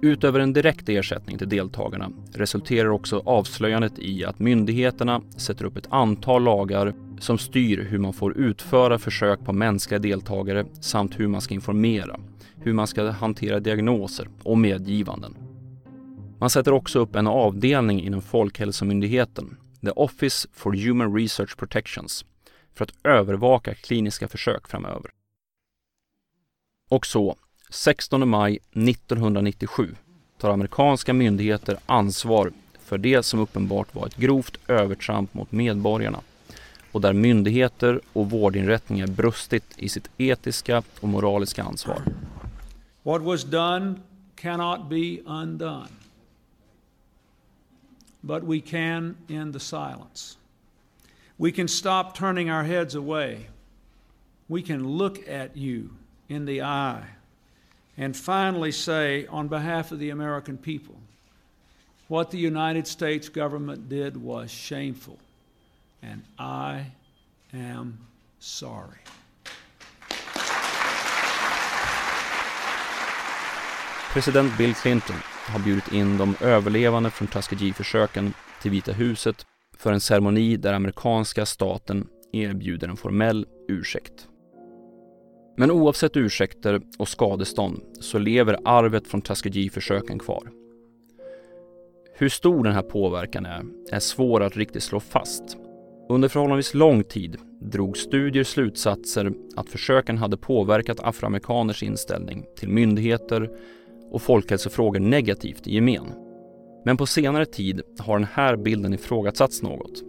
Utöver 0.02 0.40
en 0.40 0.54
direkt 0.54 0.90
ersättning 0.90 1.38
till 1.38 1.50
deltagarna 1.50 2.12
resulterar 2.34 2.90
också 2.90 3.22
avslöjandet 3.26 4.00
i 4.00 4.26
att 4.26 4.40
myndigheterna 4.40 5.22
sätter 5.38 5.66
upp 5.66 5.78
ett 5.78 5.88
antal 5.90 6.44
lagar 6.44 6.94
som 7.20 7.38
styr 7.38 7.88
hur 7.90 7.98
man 7.98 8.14
får 8.14 8.38
utföra 8.38 9.00
försök 9.00 9.46
på 9.46 9.54
mänskliga 9.54 10.00
deltagare 10.00 10.66
samt 10.82 11.20
hur 11.20 11.28
man 11.28 11.42
ska 11.42 11.54
informera, 11.54 12.20
hur 12.56 12.74
man 12.74 12.88
ska 12.88 13.10
hantera 13.10 13.60
diagnoser 13.60 14.28
och 14.44 14.58
medgivanden. 14.58 15.36
Man 16.40 16.50
sätter 16.50 16.72
också 16.72 17.00
upp 17.00 17.16
en 17.16 17.28
avdelning 17.28 18.02
inom 18.02 18.22
Folkhälsomyndigheten, 18.22 19.58
The 19.82 19.92
Office 19.92 20.48
for 20.54 20.74
Human 20.74 21.16
Research 21.16 21.58
Protections, 21.58 22.26
för 22.74 22.86
att 22.86 22.94
övervaka 23.04 23.76
kliniska 23.76 24.28
försök 24.28 24.68
framöver. 24.68 25.12
Och 26.90 27.06
så, 27.06 27.36
16 27.70 28.30
maj 28.30 28.60
1997 28.72 29.96
tar 30.38 30.50
amerikanska 30.50 31.14
myndigheter 31.14 31.78
ansvar 31.86 32.52
för 32.80 32.98
det 32.98 33.24
som 33.24 33.40
uppenbart 33.40 33.96
var 33.96 34.08
ett 34.08 34.16
grovt 34.16 34.58
övertramp 34.68 35.34
mot 35.34 35.52
medborgarna 35.52 36.20
och 36.92 37.02
där 37.02 37.14
myndigheter 37.14 38.02
och 38.14 38.30
vårdinrättningar 38.30 39.08
brustit 39.08 39.66
i 39.78 39.90
sitt 39.90 40.10
etiska 40.18 40.84
och 41.00 41.10
moraliska 41.10 41.64
ansvar. 41.64 42.02
What 43.04 43.22
was 43.22 43.44
done 43.44 43.96
cannot 44.36 44.90
be 44.90 45.20
undone. 45.26 45.90
But 48.22 48.44
we 48.44 48.60
can 48.60 49.16
end 49.28 49.54
the 49.54 49.60
silence. 49.60 50.38
We 51.38 51.52
can 51.52 51.68
stop 51.68 52.16
turning 52.16 52.50
our 52.50 52.64
heads 52.64 52.96
away. 52.96 53.48
We 54.48 54.62
can 54.62 54.88
look 54.88 55.28
at 55.28 55.58
you 55.58 55.90
in 56.30 56.46
the 56.46 56.62
eye 56.62 57.04
and 57.98 58.16
finally 58.16 58.72
say, 58.72 59.26
on 59.28 59.48
behalf 59.48 59.92
of 59.92 60.00
the 60.00 60.10
American 60.12 60.58
people, 60.58 60.96
what 62.08 62.32
the 62.32 62.38
United 62.38 62.88
States 62.88 63.30
government 63.30 63.90
did 63.90 64.18
was 64.18 64.52
shameful, 64.52 65.18
and 66.02 66.22
I 66.38 66.86
am 67.54 67.98
sorry. 68.40 69.00
President 74.14 74.58
Bill 74.58 74.74
Clinton 74.74 75.16
har 75.48 75.60
bjudit 75.60 75.92
in 75.92 76.18
de 76.18 76.36
överlevande 76.42 77.10
från 77.10 77.28
Tuskegee-försöken 77.28 78.34
till 78.62 78.72
Vita 78.72 78.92
huset 78.92 79.46
för 79.78 79.94
en 79.94 80.02
ceremoni 80.02 80.58
där 80.58 80.74
amerikanska 80.74 81.46
staten 81.46 82.08
erbjuder 82.34 82.88
en 82.88 82.98
formell 82.98 83.46
ursäkt. 83.68 84.28
Men 85.58 85.72
oavsett 85.72 86.18
ursäkter 86.18 86.82
och 87.00 87.08
skadestånd 87.08 87.82
så 88.00 88.18
lever 88.18 88.60
arvet 88.66 89.08
från 89.08 89.22
Tuskegee-försöken 89.22 90.20
kvar. 90.20 90.52
Hur 92.16 92.30
stor 92.30 92.64
den 92.64 92.74
här 92.74 92.82
påverkan 92.82 93.46
är, 93.46 93.64
är 93.92 94.00
svår 94.00 94.44
att 94.44 94.58
riktigt 94.58 94.84
slå 94.84 95.00
fast. 95.00 95.58
Under 96.10 96.30
förhållandevis 96.30 96.74
lång 96.74 97.04
tid 97.04 97.38
drog 97.62 97.98
studier 97.98 98.44
slutsatser 98.44 99.34
att 99.56 99.70
försöken 99.70 100.18
hade 100.18 100.38
påverkat 100.38 101.00
afroamerikaners 101.00 101.84
inställning 101.84 102.46
till 102.58 102.70
myndigheter 102.70 103.50
och 104.12 104.22
folkhälsofrågor 104.22 105.00
negativt 105.00 105.68
i 105.68 105.74
gemen. 105.74 106.23
Men 106.86 106.98
på 106.98 107.06
senare 107.06 107.46
tid 107.46 107.82
har 108.00 108.20
den 108.20 108.28
här 108.34 108.56
bilden 108.56 108.94
ifrågasatts 108.94 109.62
något. 109.62 110.04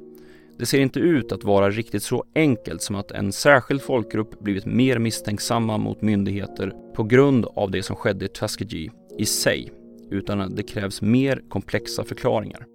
Det 0.58 0.66
ser 0.66 0.80
inte 0.80 1.00
ut 1.00 1.32
att 1.32 1.44
vara 1.44 1.70
riktigt 1.70 2.02
så 2.02 2.24
enkelt 2.34 2.82
som 2.82 2.96
att 2.96 3.10
en 3.10 3.32
särskild 3.32 3.82
folkgrupp 3.82 4.40
blivit 4.40 4.66
mer 4.66 4.98
misstänksamma 4.98 5.78
mot 5.78 6.02
myndigheter 6.02 6.72
på 6.94 7.02
grund 7.02 7.46
av 7.56 7.70
det 7.70 7.82
som 7.82 7.96
skedde 7.96 8.24
i 8.24 8.28
Tuskegee 8.28 8.90
i 9.18 9.26
sig, 9.26 9.72
utan 10.10 10.40
att 10.40 10.56
det 10.56 10.62
krävs 10.62 11.02
mer 11.02 11.42
komplexa 11.48 12.04
förklaringar. 12.04 12.66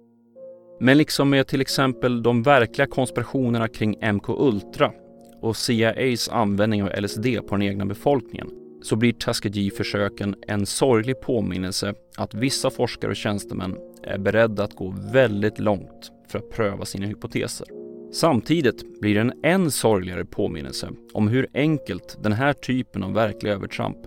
Men 0.80 0.98
liksom 0.98 1.30
med 1.30 1.46
till 1.46 1.60
exempel 1.60 2.22
de 2.22 2.42
verkliga 2.42 2.86
konspirationerna 2.86 3.68
kring 3.68 3.96
MK 4.12 4.28
Ultra 4.28 4.92
och 5.40 5.56
CIAs 5.56 6.28
användning 6.28 6.82
av 6.82 6.90
LSD 7.00 7.26
på 7.48 7.56
den 7.56 7.62
egna 7.62 7.86
befolkningen 7.86 8.50
så 8.82 8.96
blir 8.96 9.12
Tuskegee-försöken 9.12 10.34
en 10.46 10.66
sorglig 10.66 11.20
påminnelse 11.20 11.94
att 12.16 12.34
vissa 12.34 12.70
forskare 12.70 13.10
och 13.10 13.16
tjänstemän 13.16 13.76
är 14.02 14.18
beredda 14.18 14.64
att 14.64 14.74
gå 14.74 14.94
väldigt 15.12 15.58
långt 15.58 16.12
för 16.28 16.38
att 16.38 16.50
pröva 16.50 16.84
sina 16.84 17.06
hypoteser. 17.06 17.66
Samtidigt 18.12 19.00
blir 19.00 19.14
det 19.14 19.20
en 19.20 19.32
än 19.42 19.70
sorgligare 19.70 20.24
påminnelse 20.24 20.90
om 21.12 21.28
hur 21.28 21.46
enkelt 21.54 22.18
den 22.22 22.32
här 22.32 22.52
typen 22.52 23.02
av 23.02 23.12
verkliga 23.12 23.52
övertramp 23.52 23.98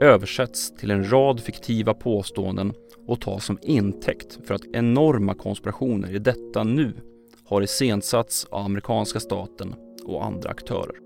översätts 0.00 0.76
till 0.76 0.90
en 0.90 1.10
rad 1.10 1.40
fiktiva 1.40 1.94
påståenden 1.94 2.72
och 3.06 3.20
tas 3.20 3.44
som 3.44 3.58
intäkt 3.62 4.38
för 4.46 4.54
att 4.54 4.64
enorma 4.72 5.34
konspirationer 5.34 6.14
i 6.14 6.18
detta 6.18 6.64
nu 6.64 6.92
har 7.44 7.62
iscensatts 7.62 8.44
av 8.50 8.64
amerikanska 8.64 9.20
staten 9.20 9.74
och 10.04 10.24
andra 10.24 10.50
aktörer. 10.50 11.05